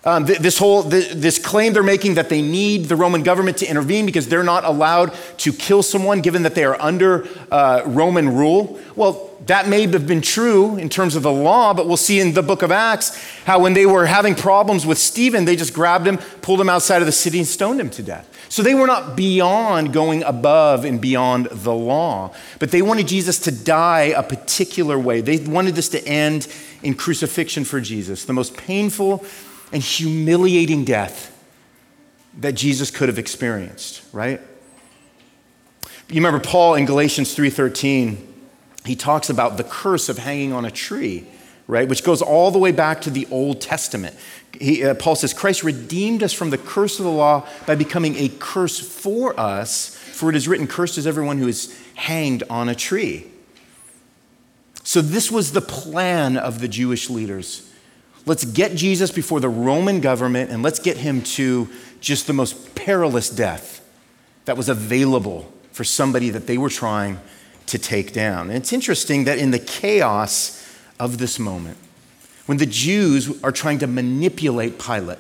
Um, 0.06 0.26
this 0.26 0.58
whole 0.58 0.84
this 0.84 1.40
claim 1.40 1.72
they're 1.72 1.82
making 1.82 2.16
that 2.16 2.28
they 2.28 2.42
need 2.42 2.86
the 2.86 2.96
Roman 2.98 3.24
government 3.24 3.58
to 3.60 3.66
intervene 3.66 4.06
because 4.06 4.28
they're 4.28 4.44
not 4.44 4.66
allowed 4.66 5.14
to 5.38 5.54
kill 5.54 5.82
someone 5.82 6.20
given 6.20 6.44
that 6.44 6.56
they 6.56 6.66
are 6.66 6.80
under 6.82 7.26
uh, 7.50 7.84
Roman 7.86 8.36
rule. 8.36 8.78
Well, 8.98 9.30
that 9.46 9.70
may 9.70 9.88
have 9.88 10.06
been 10.06 10.22
true 10.22 10.76
in 10.76 10.90
terms 10.90 11.16
of 11.16 11.24
the 11.24 11.32
law, 11.32 11.74
but 11.74 11.88
we'll 11.88 11.96
see 11.96 12.20
in 12.20 12.34
the 12.34 12.44
book 12.44 12.64
of 12.64 12.72
Acts 12.72 13.18
how 13.46 13.60
when 13.60 13.74
they 13.74 13.86
were 13.86 14.06
having 14.06 14.36
problems 14.36 14.86
with 14.86 14.98
Stephen, 14.98 15.46
they 15.46 15.56
just 15.56 15.74
grabbed 15.74 16.06
him, 16.06 16.18
pulled 16.42 16.60
him 16.60 16.70
outside 16.70 17.02
of 17.02 17.06
the 17.06 17.14
city, 17.14 17.40
and 17.40 17.48
stoned 17.48 17.80
him 17.80 17.90
to 17.92 18.04
death. 18.04 18.30
So 18.50 18.62
they 18.62 18.76
were 18.76 18.88
not 18.88 19.16
beyond 19.16 19.94
going 19.94 20.22
above 20.24 20.84
and 20.84 21.00
beyond 21.00 21.46
the 21.48 21.74
law, 21.74 22.34
but 22.60 22.72
they 22.72 22.82
wanted 22.82 23.08
Jesus 23.08 23.40
to 23.40 23.52
die 23.52 24.14
a 24.16 24.22
particular 24.22 25.00
way. 25.00 25.22
They 25.22 25.38
wanted 25.38 25.76
this 25.76 25.90
to 25.90 26.06
end 26.06 26.48
in 26.84 26.94
crucifixion 26.94 27.64
for 27.64 27.80
Jesus, 27.80 28.26
the 28.26 28.34
most 28.34 28.58
painful 28.58 29.26
and 29.74 29.82
humiliating 29.82 30.86
death 30.86 31.32
that 32.38 32.54
Jesus 32.54 32.92
could 32.92 33.10
have 33.10 33.20
experienced, 33.20 34.04
right? 34.14 34.40
You 36.10 36.16
remember 36.16 36.40
Paul 36.40 36.76
in 36.76 36.86
Galatians 36.86 37.34
3:13, 37.34 38.18
he 38.86 38.96
talks 38.96 39.30
about 39.30 39.58
the 39.58 39.64
curse 39.64 40.10
of 40.10 40.20
hanging 40.20 40.54
on 40.54 40.64
a 40.64 40.72
tree, 40.72 41.26
right? 41.68 41.90
Which 41.90 42.04
goes 42.04 42.22
all 42.22 42.52
the 42.52 42.60
way 42.60 42.72
back 42.72 43.02
to 43.02 43.10
the 43.10 43.28
Old 43.32 43.62
Testament. 43.62 44.16
He, 44.60 44.84
uh, 44.84 44.94
Paul 44.94 45.16
says, 45.16 45.34
Christ 45.34 45.64
redeemed 45.64 46.22
us 46.22 46.34
from 46.34 46.52
the 46.52 46.58
curse 46.60 47.00
of 47.00 47.06
the 47.06 47.12
law 47.12 47.48
by 47.66 47.74
becoming 47.74 48.16
a 48.18 48.30
curse 48.30 48.80
for 48.80 49.38
us, 49.40 49.96
for 49.96 50.30
it 50.30 50.36
is 50.36 50.48
written, 50.48 50.68
Cursed 50.68 51.00
is 51.00 51.08
everyone 51.08 51.40
who 51.40 51.48
is 51.48 51.76
hanged 51.96 52.44
on 52.50 52.70
a 52.70 52.76
tree. 52.76 53.26
So, 54.84 55.02
this 55.02 55.32
was 55.32 55.54
the 55.54 55.62
plan 55.62 56.38
of 56.38 56.60
the 56.60 56.68
Jewish 56.68 57.10
leaders 57.10 57.73
Let's 58.26 58.46
get 58.46 58.76
Jesus 58.76 59.12
before 59.12 59.40
the 59.40 59.50
Roman 59.50 60.00
government 60.00 60.50
and 60.50 60.64
let's 60.64 60.80
get 60.80 60.98
him 60.98 61.22
to 61.24 61.70
just 62.00 62.28
the 62.28 62.34
most 62.34 62.76
perilous 62.76 63.30
death 63.30 63.82
that 64.46 64.56
was 64.56 64.70
available 64.70 65.52
for 65.72 65.84
somebody 65.84 66.30
that 66.30 66.48
they 66.48 66.58
were 66.58 66.70
trying 66.70 67.20
to 67.68 67.78
take 67.78 68.14
down. 68.14 68.50
And 68.50 68.58
it's 68.58 68.72
interesting 68.72 69.26
that 69.26 69.40
in 69.40 69.52
the 69.52 69.60
chaos 69.60 70.60
of 71.00 71.18
this 71.18 71.40
moment, 71.40 71.78
when 72.46 72.58
the 72.58 72.66
Jews 72.66 73.42
are 73.44 73.52
trying 73.52 73.80
to 73.80 73.88
manipulate 73.88 74.80
Pilate, 74.80 75.20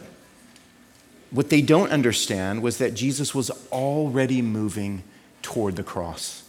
what 1.32 1.50
they 1.50 1.62
don't 1.62 1.90
understand 1.90 2.62
was 2.62 2.78
that 2.78 2.94
Jesus 2.94 3.34
was 3.34 3.50
already 3.72 4.42
moving 4.42 5.04
toward 5.42 5.76
the 5.76 5.84
cross, 5.84 6.44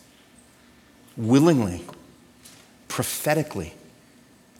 willingly, 1.16 1.84
prophetically 2.88 3.72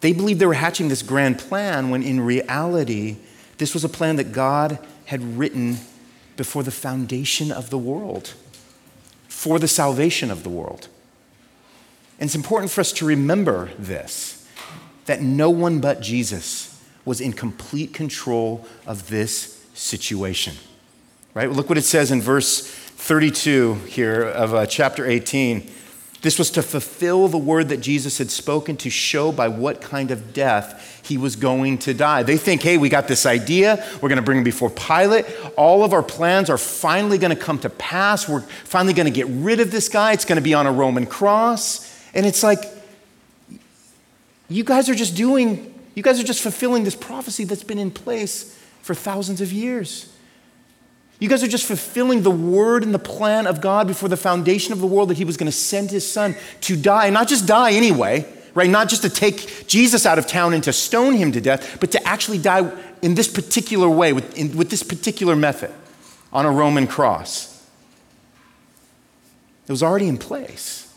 they 0.04 0.12
believed 0.12 0.38
they 0.38 0.44
were 0.44 0.52
hatching 0.52 0.88
this 0.88 1.00
grand 1.00 1.38
plan 1.38 1.88
when 1.88 2.02
in 2.02 2.20
reality, 2.20 3.16
this 3.56 3.72
was 3.72 3.84
a 3.84 3.88
plan 3.88 4.16
that 4.16 4.32
God 4.32 4.78
had 5.06 5.38
written 5.38 5.78
before 6.36 6.62
the 6.62 6.70
foundation 6.70 7.50
of 7.50 7.70
the 7.70 7.78
world, 7.78 8.34
for 9.28 9.58
the 9.58 9.66
salvation 9.66 10.30
of 10.30 10.42
the 10.42 10.50
world. 10.50 10.88
And 12.20 12.28
it's 12.28 12.34
important 12.34 12.70
for 12.70 12.82
us 12.82 12.92
to 12.92 13.06
remember 13.06 13.70
this 13.78 14.46
that 15.06 15.22
no 15.22 15.48
one 15.48 15.80
but 15.80 16.02
Jesus 16.02 16.84
was 17.06 17.18
in 17.22 17.32
complete 17.32 17.94
control 17.94 18.66
of 18.86 19.08
this 19.08 19.64
situation. 19.72 20.54
Right? 21.32 21.50
Look 21.50 21.70
what 21.70 21.78
it 21.78 21.84
says 21.86 22.10
in 22.10 22.20
verse 22.20 22.60
32 22.60 23.72
here 23.86 24.22
of 24.22 24.52
uh, 24.52 24.66
chapter 24.66 25.06
18. 25.06 25.70
This 26.24 26.38
was 26.38 26.50
to 26.52 26.62
fulfill 26.62 27.28
the 27.28 27.36
word 27.36 27.68
that 27.68 27.82
Jesus 27.82 28.16
had 28.16 28.30
spoken 28.30 28.78
to 28.78 28.88
show 28.88 29.30
by 29.30 29.48
what 29.48 29.82
kind 29.82 30.10
of 30.10 30.32
death 30.32 31.02
he 31.06 31.18
was 31.18 31.36
going 31.36 31.76
to 31.80 31.92
die. 31.92 32.22
They 32.22 32.38
think, 32.38 32.62
hey, 32.62 32.78
we 32.78 32.88
got 32.88 33.08
this 33.08 33.26
idea. 33.26 33.86
We're 34.00 34.08
going 34.08 34.16
to 34.16 34.22
bring 34.22 34.38
him 34.38 34.44
before 34.44 34.70
Pilate. 34.70 35.26
All 35.58 35.84
of 35.84 35.92
our 35.92 36.02
plans 36.02 36.48
are 36.48 36.56
finally 36.56 37.18
going 37.18 37.36
to 37.36 37.36
come 37.36 37.58
to 37.58 37.68
pass. 37.68 38.26
We're 38.26 38.40
finally 38.40 38.94
going 38.94 39.04
to 39.04 39.12
get 39.12 39.26
rid 39.28 39.60
of 39.60 39.70
this 39.70 39.90
guy. 39.90 40.12
It's 40.12 40.24
going 40.24 40.36
to 40.36 40.42
be 40.42 40.54
on 40.54 40.66
a 40.66 40.72
Roman 40.72 41.04
cross. 41.04 41.94
And 42.14 42.24
it's 42.24 42.42
like, 42.42 42.64
you 44.48 44.64
guys 44.64 44.88
are 44.88 44.94
just 44.94 45.14
doing, 45.14 45.78
you 45.94 46.02
guys 46.02 46.18
are 46.18 46.24
just 46.24 46.40
fulfilling 46.40 46.84
this 46.84 46.96
prophecy 46.96 47.44
that's 47.44 47.64
been 47.64 47.78
in 47.78 47.90
place 47.90 48.58
for 48.80 48.94
thousands 48.94 49.42
of 49.42 49.52
years. 49.52 50.10
You 51.20 51.28
guys 51.28 51.42
are 51.42 51.48
just 51.48 51.66
fulfilling 51.66 52.22
the 52.22 52.30
word 52.30 52.82
and 52.82 52.92
the 52.92 52.98
plan 52.98 53.46
of 53.46 53.60
God 53.60 53.86
before 53.86 54.08
the 54.08 54.16
foundation 54.16 54.72
of 54.72 54.80
the 54.80 54.86
world 54.86 55.10
that 55.10 55.16
He 55.16 55.24
was 55.24 55.36
going 55.36 55.50
to 55.50 55.56
send 55.56 55.90
His 55.90 56.10
Son 56.10 56.34
to 56.62 56.76
die, 56.76 57.06
and 57.06 57.14
not 57.14 57.28
just 57.28 57.46
die 57.46 57.72
anyway, 57.72 58.26
right? 58.54 58.68
Not 58.68 58.88
just 58.88 59.02
to 59.02 59.10
take 59.10 59.66
Jesus 59.66 60.06
out 60.06 60.18
of 60.18 60.26
town 60.26 60.54
and 60.54 60.62
to 60.64 60.72
stone 60.72 61.14
Him 61.14 61.32
to 61.32 61.40
death, 61.40 61.78
but 61.80 61.92
to 61.92 62.06
actually 62.06 62.38
die 62.38 62.70
in 63.02 63.14
this 63.14 63.28
particular 63.28 63.88
way, 63.88 64.12
with, 64.12 64.36
in, 64.36 64.56
with 64.56 64.70
this 64.70 64.82
particular 64.82 65.36
method 65.36 65.72
on 66.32 66.46
a 66.46 66.50
Roman 66.50 66.86
cross. 66.86 67.50
It 69.66 69.72
was 69.72 69.82
already 69.82 70.08
in 70.08 70.18
place. 70.18 70.92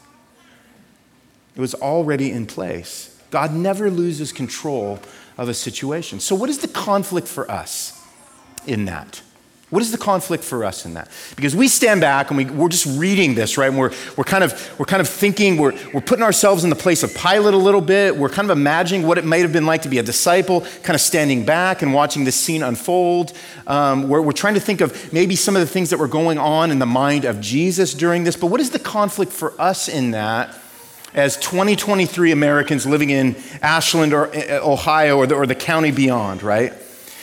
It 1.55 1.61
was 1.61 1.73
already 1.75 2.31
in 2.31 2.45
place. 2.45 3.19
God 3.29 3.53
never 3.53 3.89
loses 3.89 4.31
control 4.31 4.99
of 5.37 5.49
a 5.49 5.53
situation. 5.53 6.19
So, 6.19 6.35
what 6.35 6.49
is 6.49 6.59
the 6.59 6.67
conflict 6.67 7.27
for 7.27 7.49
us 7.49 8.03
in 8.65 8.85
that? 8.85 9.21
What 9.69 9.81
is 9.81 9.91
the 9.91 9.97
conflict 9.97 10.45
for 10.45 10.63
us 10.63 10.85
in 10.85 10.93
that? 10.93 11.11
Because 11.35 11.53
we 11.53 11.67
stand 11.67 11.99
back 11.99 12.29
and 12.29 12.37
we, 12.37 12.45
we're 12.45 12.69
just 12.69 12.85
reading 12.97 13.35
this, 13.35 13.57
right? 13.57 13.67
And 13.67 13.77
we're, 13.77 13.91
we're, 14.15 14.23
kind 14.23 14.41
of, 14.41 14.79
we're 14.79 14.85
kind 14.85 15.01
of 15.01 15.09
thinking, 15.09 15.57
we're, 15.57 15.73
we're 15.93 15.99
putting 15.99 16.23
ourselves 16.23 16.63
in 16.63 16.69
the 16.69 16.75
place 16.75 17.03
of 17.03 17.13
Pilate 17.13 17.53
a 17.53 17.57
little 17.57 17.81
bit. 17.81 18.15
We're 18.15 18.29
kind 18.29 18.49
of 18.49 18.57
imagining 18.57 19.05
what 19.05 19.17
it 19.17 19.25
might 19.25 19.41
have 19.41 19.51
been 19.51 19.65
like 19.65 19.81
to 19.81 19.89
be 19.89 19.97
a 19.97 20.03
disciple, 20.03 20.61
kind 20.83 20.95
of 20.95 21.01
standing 21.01 21.45
back 21.45 21.81
and 21.81 21.93
watching 21.93 22.23
this 22.23 22.37
scene 22.37 22.63
unfold. 22.63 23.33
Um, 23.67 24.07
we're, 24.07 24.21
we're 24.21 24.31
trying 24.31 24.53
to 24.53 24.61
think 24.61 24.79
of 24.79 25.11
maybe 25.11 25.35
some 25.35 25.57
of 25.57 25.59
the 25.59 25.67
things 25.67 25.89
that 25.89 25.99
were 25.99 26.07
going 26.07 26.37
on 26.37 26.71
in 26.71 26.79
the 26.79 26.85
mind 26.85 27.25
of 27.25 27.41
Jesus 27.41 27.93
during 27.93 28.23
this. 28.23 28.37
But 28.37 28.47
what 28.47 28.61
is 28.61 28.69
the 28.69 28.79
conflict 28.79 29.33
for 29.33 29.59
us 29.59 29.89
in 29.89 30.11
that? 30.11 30.57
As 31.13 31.35
2023 31.37 32.31
Americans 32.31 32.85
living 32.85 33.09
in 33.09 33.35
Ashland 33.61 34.13
or 34.13 34.33
uh, 34.33 34.61
Ohio 34.65 35.17
or 35.17 35.27
the, 35.27 35.35
or 35.35 35.45
the 35.45 35.55
county 35.55 35.91
beyond, 35.91 36.41
right? 36.41 36.71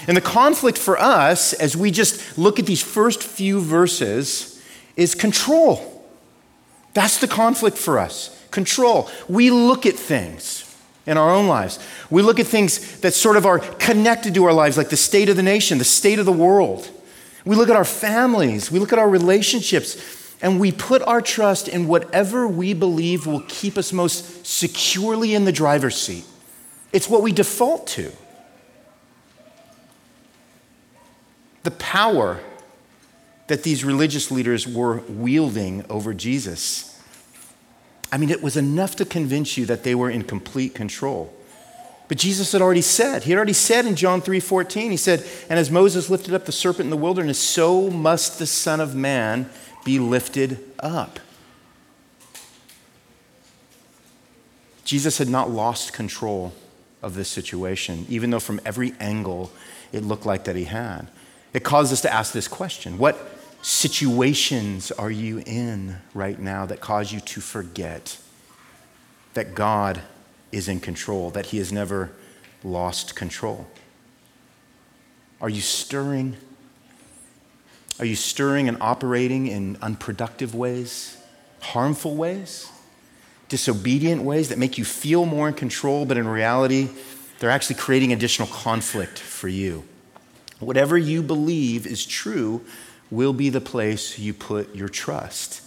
And 0.07 0.17
the 0.17 0.23
conflict 0.23 0.79
for 0.79 0.99
us, 0.99 1.53
as 1.55 1.77
we 1.77 1.91
just 1.91 2.39
look 2.39 2.59
at 2.59 2.67
these 2.67 2.83
first 2.83 3.23
few 3.23 3.61
verses, 3.61 4.63
is 4.97 5.15
control. 5.15 6.05
That's 6.93 7.19
the 7.19 7.29
conflict 7.29 7.77
for 7.77 7.99
us 7.99 8.31
control. 8.51 9.11
We 9.29 9.51
look 9.51 9.85
at 9.85 9.95
things 9.95 10.65
in 11.07 11.19
our 11.19 11.31
own 11.31 11.49
lives. 11.49 11.81
We 12.09 12.23
look 12.23 12.39
at 12.39 12.47
things 12.47 13.01
that 13.01 13.13
sort 13.13 13.37
of 13.37 13.45
are 13.45 13.59
connected 13.59 14.33
to 14.35 14.45
our 14.45 14.53
lives, 14.53 14.79
like 14.79 14.91
the 14.91 14.97
state 14.97 15.29
of 15.29 15.37
the 15.37 15.43
nation, 15.43 15.79
the 15.79 15.85
state 15.85 16.21
of 16.21 16.25
the 16.25 16.33
world. 16.33 16.89
We 17.45 17.57
look 17.57 17.69
at 17.69 17.77
our 17.77 17.85
families, 17.85 18.71
we 18.71 18.79
look 18.79 18.93
at 18.93 18.99
our 18.99 19.09
relationships, 19.09 20.33
and 20.41 20.59
we 20.61 20.73
put 20.73 21.03
our 21.03 21.21
trust 21.21 21.69
in 21.69 21.89
whatever 21.89 22.49
we 22.49 22.73
believe 22.75 23.27
will 23.27 23.45
keep 23.49 23.77
us 23.77 23.93
most 23.93 24.47
securely 24.47 25.35
in 25.35 25.45
the 25.45 25.53
driver's 25.53 25.97
seat. 25.97 26.25
It's 26.93 27.09
what 27.09 27.23
we 27.23 27.33
default 27.33 27.87
to. 27.89 28.13
The 31.65 31.73
power 31.73 32.41
that 33.49 33.63
these 33.63 33.85
religious 33.85 34.31
leaders 34.31 34.67
were 34.67 35.01
wielding 35.09 35.85
over 35.91 36.15
Jesus. 36.15 37.03
I 38.13 38.17
mean, 38.17 38.31
it 38.31 38.43
was 38.43 38.57
enough 38.57 38.97
to 38.97 39.05
convince 39.05 39.57
you 39.57 39.67
that 39.67 39.83
they 39.83 39.95
were 39.95 40.09
in 40.09 40.23
complete 40.23 40.75
control. 40.75 41.35
But 42.07 42.19
Jesus 42.19 42.53
had 42.53 42.61
already 42.61 42.83
said, 42.83 43.25
he 43.25 43.31
had 43.31 43.39
already 43.39 43.55
said 43.55 43.87
in 43.87 43.97
John 43.97 44.21
3 44.21 44.39
14, 44.41 44.91
he 44.91 44.97
said, 44.97 45.27
And 45.49 45.59
as 45.59 45.71
Moses 45.71 46.11
lifted 46.11 46.35
up 46.35 46.45
the 46.45 46.53
serpent 46.53 46.85
in 46.85 46.91
the 46.91 46.97
wilderness, 46.97 47.39
so 47.39 47.91
must 47.91 48.39
the 48.39 48.47
Son 48.47 48.79
of 48.79 48.95
Man 48.95 49.49
be 49.85 49.99
lifted 49.99 50.59
up. 50.79 51.19
Jesus 54.85 55.17
had 55.17 55.31
not 55.31 55.51
lost 55.51 55.95
control 55.95 56.53
of 57.03 57.15
this 57.15 57.29
situation, 57.29 58.05
even 58.09 58.31
though 58.31 58.41
from 58.41 58.61
every 58.67 58.93
angle 59.01 59.51
it 59.93 60.05
looked 60.05 60.27
like 60.27 60.45
that 60.45 60.57
he 60.57 60.65
had. 60.65 61.09
It 61.55 61.63
causes 61.63 61.93
us 61.93 62.01
to 62.03 62.13
ask 62.13 62.33
this 62.33 62.49
question 62.49 62.99
What 62.99 63.17
situations 63.63 64.91
are 64.93 65.11
you 65.11 65.43
in 65.47 65.97
right 66.13 66.39
now 66.39 66.67
that 66.67 66.81
cause 66.81 67.13
you 67.13 67.21
to 67.21 67.41
forget 67.41 68.19
that 69.33 69.55
God 69.55 70.03
is 70.53 70.69
in 70.69 70.81
control, 70.81 71.31
that 71.31 71.47
He 71.47 71.59
has 71.59 71.73
never 71.73 72.11
lost 72.63 73.17
control? 73.17 73.67
Are 75.41 75.49
you 75.49 75.61
stirring? 75.61 76.37
Are 78.01 78.05
you 78.05 78.17
stirring 78.17 78.69
and 78.69 78.77
operating 78.81 79.47
in 79.47 79.79
unproductive 79.81 80.53
ways, 80.53 81.17
harmful 81.61 82.17
ways, 82.17 82.69
disobedient 83.49 84.23
ways 84.23 84.49
that 84.49 84.59
make 84.59 84.79
you 84.79 84.85
feel 84.85 85.27
more 85.27 85.47
in 85.47 85.55
control, 85.55 86.05
but 86.05 86.17
in 86.17 86.27
reality, 86.27 86.89
they're 87.39 87.51
actually 87.51 87.77
creating 87.77 88.13
additional 88.13 88.49
conflict 88.49 89.17
for 89.17 89.47
you? 89.47 89.85
Whatever 90.65 90.97
you 90.97 91.23
believe 91.23 91.87
is 91.87 92.05
true 92.05 92.65
will 93.11 93.33
be 93.33 93.51
the 93.51 93.61
place 93.61 94.19
you 94.19 94.35
put 94.35 94.75
your 94.75 94.89
trust. 94.89 95.63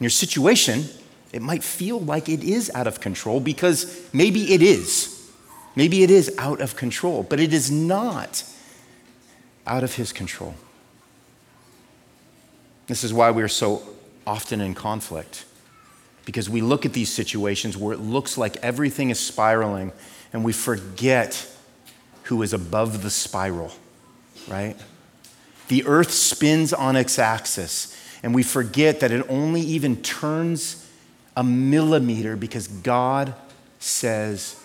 In 0.00 0.04
your 0.04 0.10
situation, 0.10 0.84
it 1.32 1.42
might 1.42 1.62
feel 1.62 2.00
like 2.00 2.28
it 2.28 2.42
is 2.42 2.70
out 2.74 2.86
of 2.86 3.00
control 3.00 3.40
because 3.40 4.08
maybe 4.12 4.52
it 4.52 4.62
is. 4.62 5.30
Maybe 5.74 6.02
it 6.02 6.10
is 6.10 6.34
out 6.38 6.60
of 6.60 6.76
control, 6.76 7.22
but 7.22 7.40
it 7.40 7.52
is 7.52 7.70
not 7.70 8.44
out 9.66 9.84
of 9.84 9.94
His 9.94 10.12
control. 10.12 10.54
This 12.86 13.04
is 13.04 13.12
why 13.12 13.30
we 13.30 13.42
are 13.42 13.48
so 13.48 13.82
often 14.26 14.60
in 14.60 14.74
conflict 14.74 15.44
because 16.24 16.48
we 16.50 16.60
look 16.60 16.84
at 16.84 16.92
these 16.92 17.10
situations 17.10 17.76
where 17.76 17.92
it 17.92 18.00
looks 18.00 18.36
like 18.36 18.56
everything 18.58 19.10
is 19.10 19.18
spiraling 19.18 19.92
and 20.32 20.44
we 20.44 20.52
forget 20.52 21.48
who 22.32 22.40
is 22.40 22.54
above 22.54 23.02
the 23.02 23.10
spiral, 23.10 23.70
right? 24.48 24.74
The 25.68 25.84
earth 25.84 26.10
spins 26.10 26.72
on 26.72 26.96
its 26.96 27.18
axis, 27.18 27.94
and 28.22 28.34
we 28.34 28.42
forget 28.42 29.00
that 29.00 29.10
it 29.12 29.26
only 29.28 29.60
even 29.60 30.00
turns 30.00 30.90
a 31.36 31.44
millimeter 31.44 32.34
because 32.34 32.68
God 32.68 33.34
says, 33.78 34.58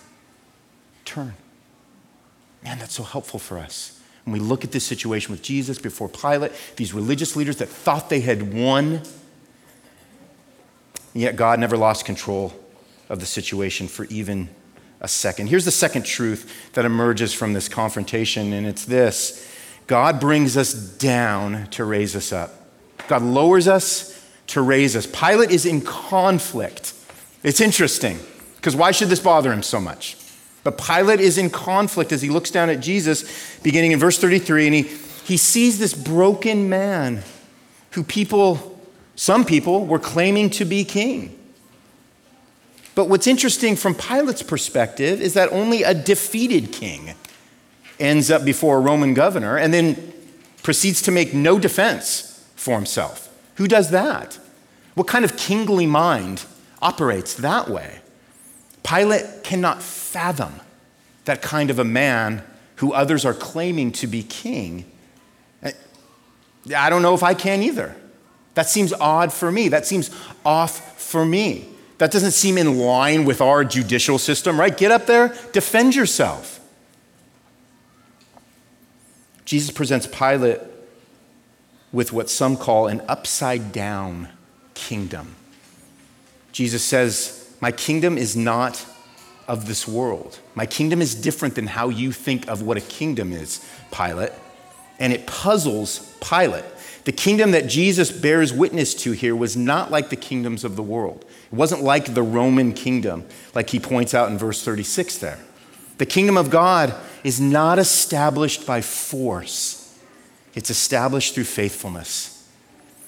turn. 1.04 1.34
Man, 2.64 2.78
that's 2.78 2.94
so 2.94 3.02
helpful 3.02 3.38
for 3.38 3.58
us. 3.58 4.00
When 4.24 4.32
we 4.32 4.40
look 4.40 4.64
at 4.64 4.72
this 4.72 4.84
situation 4.84 5.30
with 5.30 5.42
Jesus 5.42 5.78
before 5.78 6.08
Pilate, 6.08 6.52
these 6.76 6.94
religious 6.94 7.36
leaders 7.36 7.58
that 7.58 7.68
thought 7.68 8.08
they 8.08 8.20
had 8.20 8.54
won, 8.54 9.02
yet 11.12 11.36
God 11.36 11.60
never 11.60 11.76
lost 11.76 12.06
control 12.06 12.58
of 13.10 13.20
the 13.20 13.26
situation 13.26 13.88
for 13.88 14.06
even 14.06 14.48
a 15.00 15.08
second. 15.08 15.48
Here's 15.48 15.64
the 15.64 15.70
second 15.70 16.04
truth 16.04 16.70
that 16.72 16.84
emerges 16.84 17.32
from 17.32 17.52
this 17.52 17.68
confrontation, 17.68 18.52
and 18.52 18.66
it's 18.66 18.84
this 18.84 19.48
God 19.86 20.20
brings 20.20 20.56
us 20.56 20.74
down 20.74 21.66
to 21.68 21.84
raise 21.84 22.14
us 22.14 22.32
up. 22.32 22.54
God 23.08 23.22
lowers 23.22 23.68
us 23.68 24.14
to 24.48 24.60
raise 24.60 24.96
us. 24.96 25.06
Pilate 25.06 25.50
is 25.50 25.64
in 25.64 25.80
conflict. 25.80 26.94
It's 27.42 27.60
interesting, 27.60 28.18
because 28.56 28.74
why 28.74 28.90
should 28.90 29.08
this 29.08 29.20
bother 29.20 29.52
him 29.52 29.62
so 29.62 29.80
much? 29.80 30.16
But 30.64 30.76
Pilate 30.76 31.20
is 31.20 31.38
in 31.38 31.50
conflict 31.50 32.12
as 32.12 32.20
he 32.20 32.28
looks 32.28 32.50
down 32.50 32.68
at 32.68 32.80
Jesus, 32.80 33.58
beginning 33.62 33.92
in 33.92 33.98
verse 33.98 34.18
33, 34.18 34.66
and 34.66 34.74
he, 34.74 34.82
he 35.24 35.36
sees 35.36 35.78
this 35.78 35.94
broken 35.94 36.68
man 36.68 37.22
who 37.92 38.02
people, 38.02 38.78
some 39.14 39.44
people, 39.44 39.86
were 39.86 39.98
claiming 39.98 40.50
to 40.50 40.64
be 40.64 40.84
king. 40.84 41.37
But 42.98 43.08
what's 43.08 43.28
interesting 43.28 43.76
from 43.76 43.94
Pilate's 43.94 44.42
perspective 44.42 45.20
is 45.20 45.34
that 45.34 45.52
only 45.52 45.84
a 45.84 45.94
defeated 45.94 46.72
king 46.72 47.14
ends 48.00 48.28
up 48.28 48.44
before 48.44 48.78
a 48.78 48.80
Roman 48.80 49.14
governor 49.14 49.56
and 49.56 49.72
then 49.72 50.12
proceeds 50.64 51.00
to 51.02 51.12
make 51.12 51.32
no 51.32 51.60
defense 51.60 52.44
for 52.56 52.74
himself. 52.74 53.32
Who 53.54 53.68
does 53.68 53.92
that? 53.92 54.40
What 54.94 55.06
kind 55.06 55.24
of 55.24 55.36
kingly 55.36 55.86
mind 55.86 56.44
operates 56.82 57.34
that 57.34 57.70
way? 57.70 58.00
Pilate 58.82 59.44
cannot 59.44 59.80
fathom 59.80 60.54
that 61.24 61.40
kind 61.40 61.70
of 61.70 61.78
a 61.78 61.84
man 61.84 62.42
who 62.78 62.92
others 62.92 63.24
are 63.24 63.32
claiming 63.32 63.92
to 63.92 64.08
be 64.08 64.24
king. 64.24 64.84
I 65.62 66.90
don't 66.90 67.02
know 67.02 67.14
if 67.14 67.22
I 67.22 67.34
can 67.34 67.62
either. 67.62 67.94
That 68.54 68.68
seems 68.68 68.92
odd 68.92 69.32
for 69.32 69.52
me. 69.52 69.68
That 69.68 69.86
seems 69.86 70.10
off 70.44 71.00
for 71.00 71.24
me. 71.24 71.68
That 71.98 72.12
doesn't 72.12 72.30
seem 72.30 72.58
in 72.58 72.78
line 72.78 73.24
with 73.24 73.40
our 73.40 73.64
judicial 73.64 74.18
system, 74.18 74.58
right? 74.58 74.76
Get 74.76 74.92
up 74.92 75.06
there, 75.06 75.36
defend 75.52 75.94
yourself. 75.94 76.60
Jesus 79.44 79.70
presents 79.70 80.06
Pilate 80.06 80.60
with 81.92 82.12
what 82.12 82.30
some 82.30 82.56
call 82.56 82.86
an 82.86 83.02
upside 83.08 83.72
down 83.72 84.28
kingdom. 84.74 85.34
Jesus 86.52 86.84
says, 86.84 87.50
My 87.60 87.72
kingdom 87.72 88.18
is 88.18 88.36
not 88.36 88.84
of 89.48 89.66
this 89.66 89.88
world. 89.88 90.38
My 90.54 90.66
kingdom 90.66 91.00
is 91.00 91.14
different 91.14 91.54
than 91.54 91.66
how 91.66 91.88
you 91.88 92.12
think 92.12 92.46
of 92.48 92.62
what 92.62 92.76
a 92.76 92.82
kingdom 92.82 93.32
is, 93.32 93.66
Pilate. 93.90 94.32
And 94.98 95.12
it 95.12 95.26
puzzles 95.26 96.14
Pilate. 96.20 96.64
The 97.08 97.12
kingdom 97.12 97.52
that 97.52 97.68
Jesus 97.68 98.12
bears 98.12 98.52
witness 98.52 98.92
to 98.96 99.12
here 99.12 99.34
was 99.34 99.56
not 99.56 99.90
like 99.90 100.10
the 100.10 100.14
kingdoms 100.14 100.62
of 100.62 100.76
the 100.76 100.82
world. 100.82 101.24
It 101.50 101.56
wasn't 101.56 101.82
like 101.82 102.12
the 102.12 102.22
Roman 102.22 102.74
kingdom, 102.74 103.24
like 103.54 103.70
he 103.70 103.80
points 103.80 104.12
out 104.12 104.30
in 104.30 104.36
verse 104.36 104.62
36 104.62 105.16
there. 105.16 105.38
The 105.96 106.04
kingdom 106.04 106.36
of 106.36 106.50
God 106.50 106.94
is 107.24 107.40
not 107.40 107.78
established 107.78 108.66
by 108.66 108.82
force, 108.82 109.98
it's 110.54 110.68
established 110.68 111.34
through 111.34 111.44
faithfulness. 111.44 112.46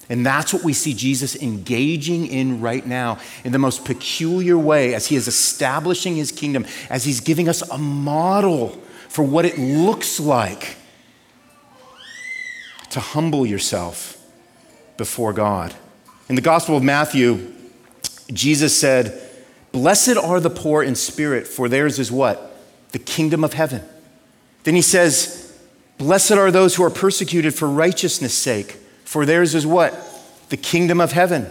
And 0.08 0.24
that's 0.24 0.54
what 0.54 0.64
we 0.64 0.72
see 0.72 0.94
Jesus 0.94 1.36
engaging 1.36 2.26
in 2.26 2.62
right 2.62 2.86
now 2.86 3.18
in 3.44 3.52
the 3.52 3.58
most 3.58 3.84
peculiar 3.84 4.56
way 4.56 4.94
as 4.94 5.08
he 5.08 5.16
is 5.16 5.28
establishing 5.28 6.16
his 6.16 6.32
kingdom, 6.32 6.64
as 6.88 7.04
he's 7.04 7.20
giving 7.20 7.50
us 7.50 7.60
a 7.68 7.76
model 7.76 8.68
for 9.10 9.22
what 9.22 9.44
it 9.44 9.58
looks 9.58 10.18
like 10.18 10.78
to 12.90 13.00
humble 13.00 13.46
yourself 13.46 14.16
before 14.96 15.32
God. 15.32 15.74
In 16.28 16.34
the 16.34 16.40
Gospel 16.40 16.76
of 16.76 16.82
Matthew, 16.82 17.52
Jesus 18.32 18.78
said, 18.78 19.20
Blessed 19.72 20.16
are 20.16 20.40
the 20.40 20.50
poor 20.50 20.82
in 20.82 20.94
spirit, 20.94 21.46
for 21.46 21.68
theirs 21.68 21.98
is 21.98 22.12
what? 22.12 22.56
The 22.92 22.98
kingdom 22.98 23.44
of 23.44 23.54
heaven. 23.54 23.82
Then 24.64 24.74
he 24.74 24.82
says, 24.82 25.58
Blessed 25.98 26.32
are 26.32 26.50
those 26.50 26.76
who 26.76 26.82
are 26.82 26.90
persecuted 26.90 27.54
for 27.54 27.68
righteousness' 27.68 28.34
sake 28.34 28.76
for 29.10 29.26
theirs 29.26 29.56
is 29.56 29.66
what? 29.66 29.92
The 30.50 30.56
kingdom 30.56 31.00
of 31.00 31.10
heaven. 31.10 31.48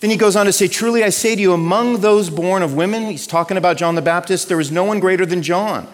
Then 0.00 0.10
he 0.10 0.18
goes 0.18 0.36
on 0.36 0.44
to 0.44 0.52
say, 0.52 0.68
Truly 0.68 1.02
I 1.02 1.08
say 1.08 1.34
to 1.34 1.40
you, 1.40 1.54
among 1.54 2.02
those 2.02 2.28
born 2.28 2.62
of 2.62 2.74
women, 2.74 3.04
he's 3.04 3.26
talking 3.26 3.56
about 3.56 3.78
John 3.78 3.94
the 3.94 4.02
Baptist, 4.02 4.46
there 4.46 4.60
is 4.60 4.70
no 4.70 4.84
one 4.84 5.00
greater 5.00 5.24
than 5.24 5.40
John. 5.40 5.88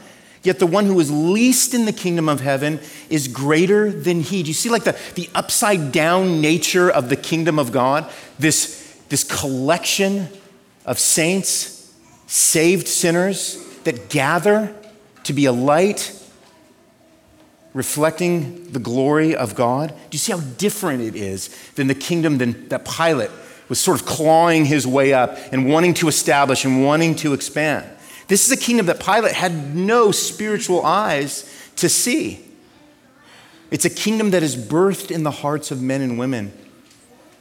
Yet 0.47 0.61
the 0.61 0.67
one 0.67 0.87
who 0.87 1.01
is 1.01 1.11
least 1.11 1.75
in 1.75 1.87
the 1.87 1.93
kingdom 1.93 2.29
of 2.29 2.41
heaven 2.41 2.79
is 3.11 3.27
greater 3.27 3.91
than 3.91 4.21
he. 4.21 4.45
Do 4.45 4.49
you 4.49 4.55
see 4.55 4.69
like 4.69 4.85
the, 4.85 4.97
the 5.17 5.29
upside 5.35 5.91
down 5.91 6.41
nature 6.41 6.89
of 6.89 7.09
the 7.09 7.17
kingdom 7.17 7.59
of 7.59 7.73
God? 7.73 8.09
This, 8.39 8.97
this 9.09 9.25
collection 9.25 10.29
of 10.85 11.01
saints, 11.01 11.93
saved 12.29 12.87
sinners 12.87 13.57
that 13.83 14.09
gather 14.09 14.73
to 15.25 15.33
be 15.33 15.47
a 15.47 15.53
light 15.53 16.13
reflecting 17.75 18.71
the 18.71 18.79
glory 18.79 19.35
of 19.35 19.57
God? 19.57 19.89
Do 19.89 19.97
you 20.13 20.21
see 20.21 20.31
how 20.31 20.39
different 20.59 21.03
it 21.03 21.17
is 21.17 21.49
than 21.73 21.89
the 21.89 21.95
kingdom 21.97 22.39
than, 22.39 22.69
that 22.69 22.85
Pilate 22.85 23.33
was 23.69 23.81
sort 23.81 24.01
of 24.01 24.07
clawing 24.07 24.65
his 24.65 24.87
way 24.87 25.13
up 25.13 25.37
and 25.51 25.69
wanting 25.69 25.95
to 25.95 26.07
establish 26.07 26.65
and 26.65 26.85
wanting 26.85 27.17
to 27.17 27.33
expand? 27.33 27.85
This 28.29 28.47
is 28.47 28.53
a 28.53 28.57
kingdom 28.57 28.87
that 28.87 29.01
Pilate 29.01 29.35
had 29.35 29.75
no 29.75 30.11
spiritual 30.11 30.85
eyes 30.85 31.51
to 31.77 31.89
see. 31.89 32.45
It's 33.71 33.85
a 33.85 33.91
kingdom 33.91 34.31
that 34.31 34.43
is 34.43 34.57
birthed 34.57 35.11
in 35.11 35.23
the 35.23 35.31
hearts 35.31 35.71
of 35.71 35.83
men 35.83 36.01
and 36.01 36.19
women 36.19 36.53